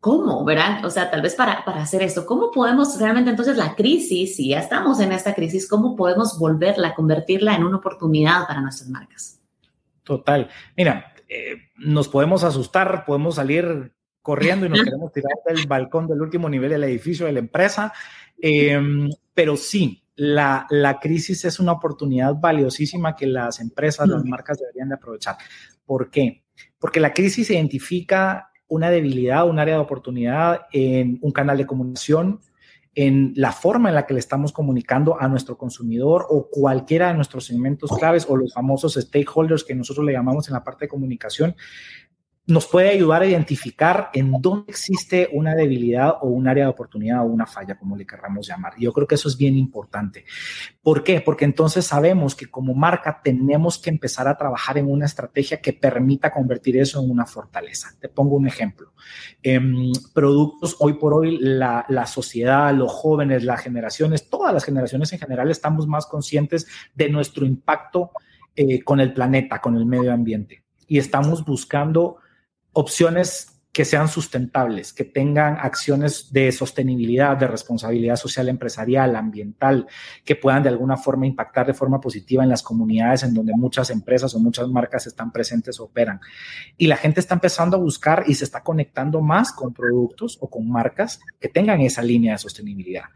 ¿Cómo, 0.00 0.44
verdad? 0.44 0.84
O 0.84 0.90
sea, 0.90 1.10
tal 1.10 1.22
vez 1.22 1.34
para, 1.34 1.64
para 1.64 1.82
hacer 1.82 2.02
esto, 2.02 2.24
¿cómo 2.24 2.52
podemos 2.52 2.98
realmente 3.00 3.30
entonces 3.30 3.56
la 3.56 3.74
crisis, 3.74 4.36
si 4.36 4.50
ya 4.50 4.60
estamos 4.60 5.00
en 5.00 5.10
esta 5.10 5.34
crisis, 5.34 5.68
cómo 5.68 5.96
podemos 5.96 6.38
volverla, 6.38 6.94
convertirla 6.94 7.56
en 7.56 7.64
una 7.64 7.78
oportunidad 7.78 8.46
para 8.46 8.60
nuestras 8.60 8.88
marcas? 8.88 9.40
Total. 10.04 10.48
Mira, 10.76 11.14
eh, 11.28 11.56
nos 11.76 12.08
podemos 12.08 12.44
asustar, 12.44 13.04
podemos 13.04 13.34
salir 13.34 13.92
corriendo 14.22 14.66
y 14.66 14.68
nos 14.68 14.82
queremos 14.82 15.12
tirar 15.12 15.32
del 15.46 15.66
balcón 15.66 16.06
del 16.06 16.22
último 16.22 16.48
nivel 16.48 16.70
del 16.70 16.84
edificio 16.84 17.26
de 17.26 17.32
la 17.32 17.38
empresa, 17.40 17.92
em, 18.40 19.08
pero 19.34 19.56
sí, 19.56 20.04
la, 20.14 20.66
la, 20.70 21.00
crisis 21.00 21.44
es 21.44 21.58
una 21.58 21.72
oportunidad 21.72 22.34
valiosísima 22.34 23.16
que 23.16 23.26
las 23.26 23.60
empresas, 23.60 24.06
las 24.08 24.24
marcas 24.24 24.58
deberían 24.58 24.88
de 24.88 24.94
aprovechar. 24.94 25.36
¿Por 25.84 26.10
qué? 26.10 26.44
Porque 26.78 27.00
la 27.00 27.12
crisis 27.12 27.50
identifica 27.50 28.50
una 28.68 28.90
debilidad, 28.90 29.48
un 29.48 29.58
área 29.58 29.74
de 29.74 29.80
oportunidad 29.80 30.66
en 30.72 31.18
un 31.22 31.32
canal 31.32 31.58
de 31.58 31.66
comunicación, 31.66 32.40
en 32.94 33.32
la 33.36 33.52
forma 33.52 33.88
en 33.88 33.94
la 33.94 34.06
que 34.06 34.14
le 34.14 34.20
estamos 34.20 34.52
comunicando 34.52 35.20
a 35.20 35.28
nuestro 35.28 35.56
consumidor 35.56 36.26
o 36.30 36.48
cualquiera 36.50 37.08
de 37.08 37.14
nuestros 37.14 37.46
segmentos 37.46 37.90
claves 37.96 38.26
o 38.28 38.36
los 38.36 38.52
famosos 38.52 38.94
stakeholders 38.94 39.62
que 39.62 39.74
nosotros 39.74 40.04
le 40.04 40.12
llamamos 40.12 40.48
en 40.48 40.54
la 40.54 40.64
parte 40.64 40.86
de 40.86 40.88
comunicación 40.88 41.54
nos 42.48 42.66
puede 42.66 42.88
ayudar 42.88 43.20
a 43.20 43.26
identificar 43.26 44.08
en 44.14 44.32
dónde 44.40 44.72
existe 44.72 45.28
una 45.32 45.54
debilidad 45.54 46.14
o 46.22 46.28
un 46.28 46.48
área 46.48 46.64
de 46.64 46.70
oportunidad 46.70 47.20
o 47.20 47.24
una 47.24 47.46
falla, 47.46 47.78
como 47.78 47.94
le 47.94 48.06
querramos 48.06 48.48
llamar. 48.48 48.72
Yo 48.78 48.90
creo 48.94 49.06
que 49.06 49.16
eso 49.16 49.28
es 49.28 49.36
bien 49.36 49.54
importante. 49.54 50.24
¿Por 50.82 51.04
qué? 51.04 51.20
Porque 51.20 51.44
entonces 51.44 51.84
sabemos 51.84 52.34
que 52.34 52.46
como 52.46 52.72
marca 52.72 53.20
tenemos 53.22 53.78
que 53.78 53.90
empezar 53.90 54.28
a 54.28 54.38
trabajar 54.38 54.78
en 54.78 54.90
una 54.90 55.04
estrategia 55.04 55.60
que 55.60 55.74
permita 55.74 56.32
convertir 56.32 56.78
eso 56.78 57.04
en 57.04 57.10
una 57.10 57.26
fortaleza. 57.26 57.90
Te 58.00 58.08
pongo 58.08 58.36
un 58.36 58.46
ejemplo. 58.46 58.94
Em, 59.42 59.92
productos, 60.14 60.74
hoy 60.80 60.94
por 60.94 61.12
hoy, 61.12 61.36
la, 61.38 61.84
sociedad, 62.06 62.72
los 62.72 62.90
jóvenes, 62.90 63.44
las 63.44 63.60
generaciones, 63.60 64.30
todas 64.30 64.54
las 64.54 64.64
generaciones 64.64 65.12
en 65.12 65.18
general 65.18 65.50
estamos 65.50 65.86
más 65.86 66.06
conscientes 66.06 66.66
de 66.94 67.10
nuestro 67.10 67.44
impacto 67.44 68.10
eh, 68.56 68.82
con 68.82 69.00
el 69.00 69.12
planeta, 69.12 69.60
con 69.60 69.76
el 69.76 69.84
medio 69.84 70.14
ambiente. 70.14 70.64
Y 70.86 70.96
estamos 70.96 71.44
buscando 71.44 72.16
opciones 72.78 73.60
que 73.72 73.84
sean 73.84 74.08
sustentables, 74.08 74.92
que 74.92 75.02
tengan 75.02 75.56
acciones 75.60 76.32
de 76.32 76.52
sostenibilidad, 76.52 77.36
de 77.36 77.48
responsabilidad 77.48 78.14
social 78.14 78.48
empresarial, 78.48 79.16
ambiental, 79.16 79.88
que 80.24 80.36
puedan 80.36 80.62
de 80.62 80.68
alguna 80.68 80.96
forma 80.96 81.26
impactar 81.26 81.66
de 81.66 81.74
forma 81.74 82.00
positiva 82.00 82.44
en 82.44 82.48
las 82.48 82.62
comunidades 82.62 83.24
en 83.24 83.34
donde 83.34 83.52
muchas 83.56 83.90
empresas 83.90 84.32
o 84.34 84.38
muchas 84.38 84.68
marcas 84.68 85.08
están 85.08 85.32
presentes 85.32 85.80
o 85.80 85.86
operan. 85.86 86.20
Y 86.76 86.86
la 86.86 86.96
gente 86.96 87.18
está 87.18 87.34
empezando 87.34 87.76
a 87.76 87.80
buscar 87.80 88.22
y 88.28 88.34
se 88.34 88.44
está 88.44 88.62
conectando 88.62 89.20
más 89.20 89.52
con 89.52 89.74
productos 89.74 90.38
o 90.40 90.48
con 90.48 90.70
marcas 90.70 91.20
que 91.40 91.48
tengan 91.48 91.80
esa 91.80 92.02
línea 92.02 92.34
de 92.34 92.38
sostenibilidad. 92.38 93.06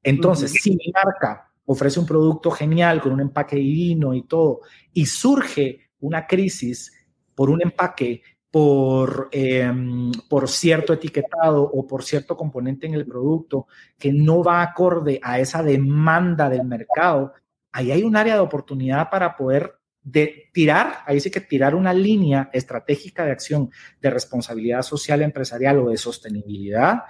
Entonces, 0.00 0.52
si 0.52 0.70
mi 0.70 0.92
marca 0.92 1.50
ofrece 1.66 1.98
un 1.98 2.06
producto 2.06 2.52
genial 2.52 3.00
con 3.00 3.12
un 3.12 3.20
empaque 3.20 3.56
divino 3.56 4.14
y 4.14 4.22
todo, 4.22 4.60
y 4.92 5.06
surge 5.06 5.90
una 5.98 6.24
crisis 6.24 6.92
por 7.34 7.50
un 7.50 7.62
empaque 7.62 8.22
por, 8.50 9.28
em, 9.32 10.10
por 10.28 10.48
cierto 10.48 10.92
etiquetado 10.92 11.62
o 11.62 11.86
por 11.86 12.02
cierto 12.02 12.36
componente 12.36 12.86
en 12.86 12.94
el 12.94 13.06
producto 13.06 13.66
que 13.98 14.12
no 14.12 14.42
va 14.42 14.62
acorde 14.62 15.20
a 15.22 15.38
esa 15.38 15.62
demanda 15.62 16.48
del 16.48 16.64
mercado, 16.64 17.34
ahí 17.72 17.92
hay 17.92 18.02
un 18.02 18.16
área 18.16 18.34
de 18.34 18.40
oportunidad 18.40 19.10
para 19.10 19.36
poder 19.36 19.74
de 20.02 20.48
tirar, 20.54 21.00
ahí 21.06 21.20
sí 21.20 21.30
que 21.30 21.40
tirar 21.40 21.74
una 21.74 21.92
línea 21.92 22.48
estratégica 22.52 23.24
de 23.24 23.32
acción 23.32 23.70
de 24.00 24.10
responsabilidad 24.10 24.82
social 24.82 25.20
empresarial 25.20 25.80
o 25.80 25.90
de 25.90 25.98
sostenibilidad 25.98 27.02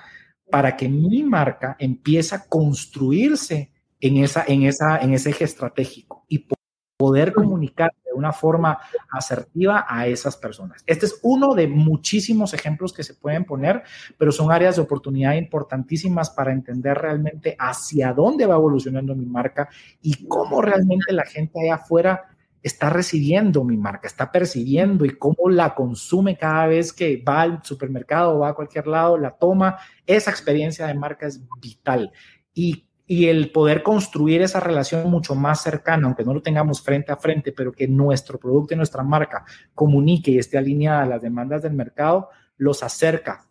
para 0.50 0.76
que 0.76 0.88
mi 0.88 1.22
marca 1.22 1.76
empiece 1.78 2.34
a 2.34 2.44
construirse 2.48 3.70
en, 4.00 4.16
esa, 4.18 4.44
en, 4.48 4.62
esa, 4.64 4.98
en 4.98 5.14
ese 5.14 5.30
eje 5.30 5.44
estratégico 5.44 6.24
y 6.28 6.48
poder 6.96 7.32
comunicar 7.32 7.92
una 8.18 8.32
forma 8.32 8.78
asertiva 9.10 9.86
a 9.88 10.06
esas 10.06 10.36
personas. 10.36 10.82
Este 10.86 11.06
es 11.06 11.18
uno 11.22 11.54
de 11.54 11.68
muchísimos 11.68 12.52
ejemplos 12.54 12.92
que 12.92 13.04
se 13.04 13.14
pueden 13.14 13.44
poner, 13.44 13.82
pero 14.16 14.32
son 14.32 14.52
áreas 14.52 14.76
de 14.76 14.82
oportunidad 14.82 15.34
importantísimas 15.34 16.30
para 16.30 16.52
entender 16.52 16.98
realmente 16.98 17.56
hacia 17.58 18.12
dónde 18.12 18.46
va 18.46 18.56
evolucionando 18.56 19.14
mi 19.14 19.26
marca 19.26 19.68
y 20.02 20.26
cómo 20.26 20.60
realmente 20.60 21.12
la 21.12 21.24
gente 21.24 21.60
allá 21.60 21.76
afuera 21.76 22.28
está 22.62 22.90
recibiendo 22.90 23.64
mi 23.64 23.76
marca, 23.76 24.08
está 24.08 24.32
percibiendo 24.32 25.04
y 25.04 25.10
cómo 25.10 25.48
la 25.48 25.74
consume 25.74 26.36
cada 26.36 26.66
vez 26.66 26.92
que 26.92 27.22
va 27.26 27.42
al 27.42 27.64
supermercado 27.64 28.34
o 28.34 28.38
va 28.40 28.50
a 28.50 28.54
cualquier 28.54 28.86
lado, 28.86 29.16
la 29.16 29.30
toma. 29.30 29.78
Esa 30.06 30.30
experiencia 30.30 30.86
de 30.86 30.94
marca 30.94 31.26
es 31.26 31.40
vital. 31.60 32.12
Y 32.52 32.87
y 33.10 33.26
el 33.28 33.50
poder 33.50 33.82
construir 33.82 34.42
esa 34.42 34.60
relación 34.60 35.10
mucho 35.10 35.34
más 35.34 35.62
cercana, 35.62 36.06
aunque 36.06 36.24
no 36.24 36.34
lo 36.34 36.42
tengamos 36.42 36.82
frente 36.82 37.10
a 37.10 37.16
frente, 37.16 37.52
pero 37.52 37.72
que 37.72 37.88
nuestro 37.88 38.38
producto 38.38 38.74
y 38.74 38.76
nuestra 38.76 39.02
marca 39.02 39.46
comunique 39.74 40.30
y 40.30 40.38
esté 40.38 40.58
alineada 40.58 41.04
a 41.04 41.06
las 41.06 41.22
demandas 41.22 41.62
del 41.62 41.72
mercado, 41.72 42.28
los 42.58 42.82
acerca 42.82 43.46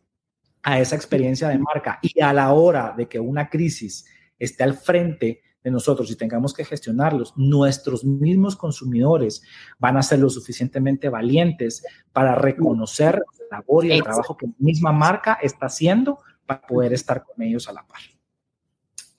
a 0.62 0.80
esa 0.80 0.96
experiencia 0.96 1.50
de 1.50 1.58
marca 1.58 1.98
y 2.04 2.22
a 2.22 2.34
la 2.34 2.54
hora 2.54 2.94
de 2.96 3.08
que 3.08 3.20
una 3.20 3.50
crisis 3.50 4.06
esté 4.38 4.64
al 4.64 4.76
frente 4.76 5.42
de 5.64 5.72
nosotros 5.72 6.12
y 6.12 6.16
tengamos 6.16 6.54
que 6.54 6.64
gestionarlos, 6.64 7.34
nuestros 7.36 8.06
mismos 8.06 8.56
consumidores 8.56 9.42
van 9.80 9.98
a 9.98 10.04
ser 10.04 10.20
lo 10.20 10.30
suficientemente 10.30 11.10
valientes 11.10 11.84
para 12.14 12.36
reconocer 12.36 13.24
la 13.50 13.58
labor 13.58 13.86
y 13.86 13.92
el 13.92 14.04
trabajo 14.04 14.38
que 14.38 14.46
la 14.46 14.54
misma 14.60 14.92
marca 14.92 15.40
está 15.42 15.66
haciendo 15.66 16.20
para 16.46 16.62
poder 16.62 16.94
estar 16.94 17.24
con 17.24 17.42
ellos 17.42 17.68
a 17.68 17.74
la 17.74 17.88
par. 17.88 18.17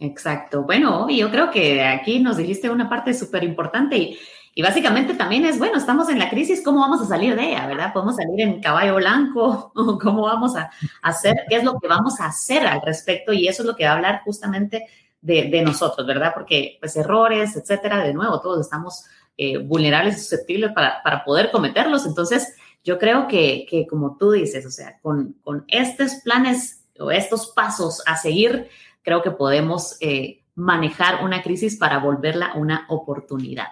Exacto. 0.00 0.62
Bueno, 0.62 1.08
yo 1.11 1.30
creo 1.30 1.50
que 1.50 1.82
aquí 1.82 2.20
nos 2.20 2.37
dijiste 2.37 2.70
una 2.70 2.88
parte 2.88 3.12
súper 3.14 3.42
importante 3.42 3.96
y, 3.96 4.18
y, 4.54 4.62
básicamente 4.62 5.14
también 5.14 5.44
es, 5.44 5.58
bueno, 5.58 5.76
estamos 5.76 6.08
en 6.08 6.18
la 6.18 6.30
crisis, 6.30 6.62
¿cómo 6.64 6.80
vamos 6.80 7.02
a 7.02 7.06
salir 7.06 7.34
de 7.34 7.50
ella, 7.50 7.66
verdad? 7.66 7.92
¿Podemos 7.92 8.16
salir 8.16 8.40
en 8.40 8.61
caballo 8.61 8.96
blanco? 8.96 9.72
¿O 9.76 9.98
¿Cómo 9.98 10.22
vamos 10.22 10.56
a 10.56 10.70
hacer? 11.02 11.34
¿Qué 11.48 11.56
es 11.56 11.64
lo 11.64 11.78
que 11.80 11.88
vamos 11.88 12.20
a 12.20 12.26
hacer 12.26 12.66
al 12.66 12.80
respecto? 12.82 13.32
Y 13.32 13.48
eso 13.48 13.62
es 13.62 13.66
lo 13.66 13.74
que 13.74 13.84
va 13.84 13.90
a 13.90 13.94
hablar 13.96 14.22
justamente 14.24 14.87
de, 15.20 15.48
de 15.50 15.62
nosotros, 15.62 16.06
¿verdad? 16.06 16.32
Porque 16.32 16.76
pues 16.80 16.96
errores, 16.96 17.56
etcétera, 17.56 18.04
de 18.04 18.14
nuevo, 18.14 18.40
todos 18.40 18.61
estamos 18.61 19.04
eh, 19.37 19.58
vulnerables 19.58 20.16
y 20.16 20.20
susceptibles 20.20 20.72
para, 20.72 21.02
para 21.02 21.24
poder 21.24 21.50
cometerlos. 21.50 22.06
Entonces, 22.06 22.54
yo 22.84 22.98
creo 22.98 23.26
que, 23.26 23.66
que 23.68 23.87
como 23.87 24.16
tú 24.16 24.30
dices, 24.32 24.64
o 24.64 24.70
sea, 24.70 24.98
con, 25.00 25.34
con 25.42 25.64
estos 25.68 26.16
planes 26.24 26.84
o 26.98 27.11
estos 27.11 27.48
pasos 27.48 28.02
a 28.06 28.16
seguir, 28.16 28.68
creo 29.09 29.23
que 29.23 29.31
podemos 29.31 29.97
eh, 30.01 30.44
manejar 30.55 31.25
una 31.25 31.42
crisis 31.42 31.77
para 31.79 31.97
volverla 31.97 32.53
una 32.57 32.85
oportunidad. 32.90 33.68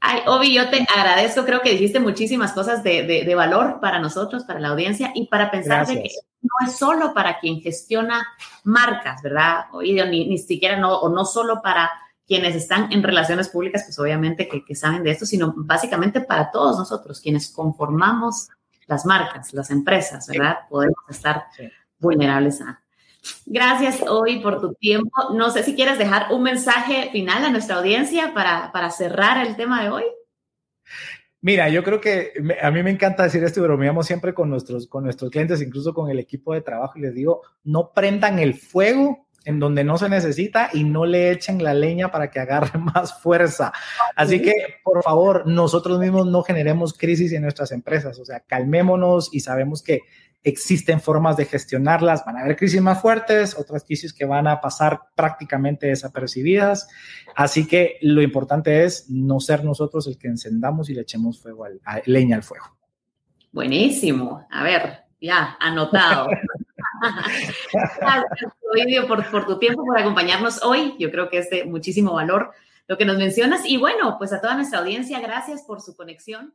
Ay, 0.00 0.22
Obi, 0.26 0.54
yo 0.54 0.70
te 0.70 0.86
agradezco, 0.96 1.44
creo 1.44 1.60
que 1.60 1.72
dijiste 1.72 2.00
muchísimas 2.00 2.52
cosas 2.52 2.82
de, 2.82 3.02
de, 3.02 3.34
valor 3.34 3.80
para 3.82 3.98
nosotros, 3.98 4.44
para 4.44 4.60
la 4.60 4.68
audiencia 4.68 5.12
y 5.14 5.26
para 5.26 5.50
pensar 5.50 5.86
de 5.86 6.04
que 6.04 6.10
no 6.40 6.66
es 6.66 6.74
solo 6.74 7.12
para 7.12 7.38
quien 7.38 7.60
gestiona 7.60 8.26
marcas, 8.64 9.20
¿verdad? 9.20 9.66
Oye, 9.72 10.06
ni, 10.08 10.26
ni 10.26 10.38
siquiera 10.38 10.78
no, 10.78 11.00
o 11.00 11.10
no 11.10 11.26
solo 11.26 11.60
para 11.60 11.90
quienes 12.26 12.56
están 12.56 12.90
en 12.92 13.02
relaciones 13.02 13.50
públicas, 13.50 13.82
pues 13.84 13.98
obviamente 13.98 14.48
que, 14.48 14.64
que, 14.64 14.74
saben 14.74 15.02
de 15.02 15.10
esto, 15.10 15.26
sino 15.26 15.52
básicamente 15.54 16.22
para 16.22 16.50
todos 16.50 16.78
nosotros, 16.78 17.20
quienes 17.20 17.50
conformamos 17.50 18.48
las 18.86 19.04
marcas, 19.04 19.52
las 19.52 19.70
empresas, 19.70 20.26
¿verdad? 20.28 20.60
Podemos 20.70 21.04
estar 21.10 21.44
vulnerables 21.98 22.62
a, 22.62 22.81
Gracias 23.46 24.02
hoy 24.02 24.40
por 24.40 24.60
tu 24.60 24.74
tiempo. 24.74 25.10
No 25.34 25.50
sé 25.50 25.62
si 25.62 25.74
quieres 25.74 25.98
dejar 25.98 26.32
un 26.32 26.42
mensaje 26.42 27.10
final 27.12 27.44
a 27.44 27.50
nuestra 27.50 27.76
audiencia 27.76 28.34
para, 28.34 28.72
para 28.72 28.90
cerrar 28.90 29.46
el 29.46 29.56
tema 29.56 29.82
de 29.82 29.90
hoy. 29.90 30.04
Mira, 31.40 31.68
yo 31.68 31.82
creo 31.82 32.00
que 32.00 32.34
a 32.62 32.70
mí 32.70 32.84
me 32.84 32.90
encanta 32.90 33.24
decir 33.24 33.42
esto 33.42 33.58
y 33.58 33.64
bromeamos 33.64 34.06
siempre 34.06 34.32
con 34.32 34.48
nuestros, 34.48 34.86
con 34.86 35.02
nuestros 35.02 35.28
clientes, 35.30 35.60
incluso 35.60 35.92
con 35.92 36.08
el 36.08 36.20
equipo 36.20 36.54
de 36.54 36.60
trabajo, 36.60 36.98
y 36.98 37.02
les 37.02 37.14
digo, 37.14 37.42
no 37.64 37.90
prendan 37.92 38.38
el 38.38 38.54
fuego 38.54 39.26
en 39.44 39.58
donde 39.58 39.84
no 39.84 39.98
se 39.98 40.08
necesita 40.08 40.70
y 40.72 40.84
no 40.84 41.06
le 41.06 41.30
echen 41.30 41.62
la 41.62 41.74
leña 41.74 42.10
para 42.10 42.30
que 42.30 42.40
agarre 42.40 42.78
más 42.78 43.20
fuerza. 43.20 43.72
Así 44.16 44.40
que, 44.40 44.52
por 44.84 45.02
favor, 45.02 45.46
nosotros 45.46 45.98
mismos 45.98 46.26
no 46.26 46.42
generemos 46.42 46.92
crisis 46.92 47.32
en 47.32 47.42
nuestras 47.42 47.72
empresas, 47.72 48.18
o 48.18 48.24
sea, 48.24 48.40
calmémonos 48.40 49.30
y 49.32 49.40
sabemos 49.40 49.82
que 49.82 50.00
existen 50.44 51.00
formas 51.00 51.36
de 51.36 51.44
gestionarlas. 51.44 52.24
Van 52.24 52.36
a 52.36 52.40
haber 52.40 52.56
crisis 52.56 52.80
más 52.80 53.00
fuertes, 53.00 53.56
otras 53.56 53.84
crisis 53.84 54.12
que 54.12 54.24
van 54.24 54.46
a 54.46 54.60
pasar 54.60 55.00
prácticamente 55.14 55.86
desapercibidas. 55.86 56.88
Así 57.34 57.66
que 57.66 57.98
lo 58.02 58.22
importante 58.22 58.84
es 58.84 59.08
no 59.08 59.40
ser 59.40 59.64
nosotros 59.64 60.06
el 60.06 60.18
que 60.18 60.28
encendamos 60.28 60.90
y 60.90 60.94
le 60.94 61.02
echemos 61.02 61.40
fuego 61.40 61.64
al, 61.64 61.80
leña 62.06 62.36
al 62.36 62.42
fuego. 62.42 62.76
Buenísimo. 63.52 64.46
A 64.50 64.64
ver, 64.64 65.04
ya, 65.20 65.56
anotado. 65.60 66.28
Gracias, 68.00 69.06
por, 69.06 69.30
por 69.30 69.46
tu 69.46 69.58
tiempo, 69.58 69.84
por 69.84 69.98
acompañarnos 69.98 70.62
hoy. 70.62 70.94
Yo 70.98 71.10
creo 71.10 71.28
que 71.28 71.38
es 71.38 71.50
de 71.50 71.64
muchísimo 71.64 72.14
valor 72.14 72.52
lo 72.86 72.96
que 72.96 73.04
nos 73.04 73.16
mencionas. 73.16 73.62
Y 73.66 73.78
bueno, 73.78 74.16
pues 74.18 74.32
a 74.32 74.40
toda 74.40 74.54
nuestra 74.54 74.80
audiencia, 74.80 75.20
gracias 75.20 75.62
por 75.62 75.80
su 75.80 75.96
conexión. 75.96 76.54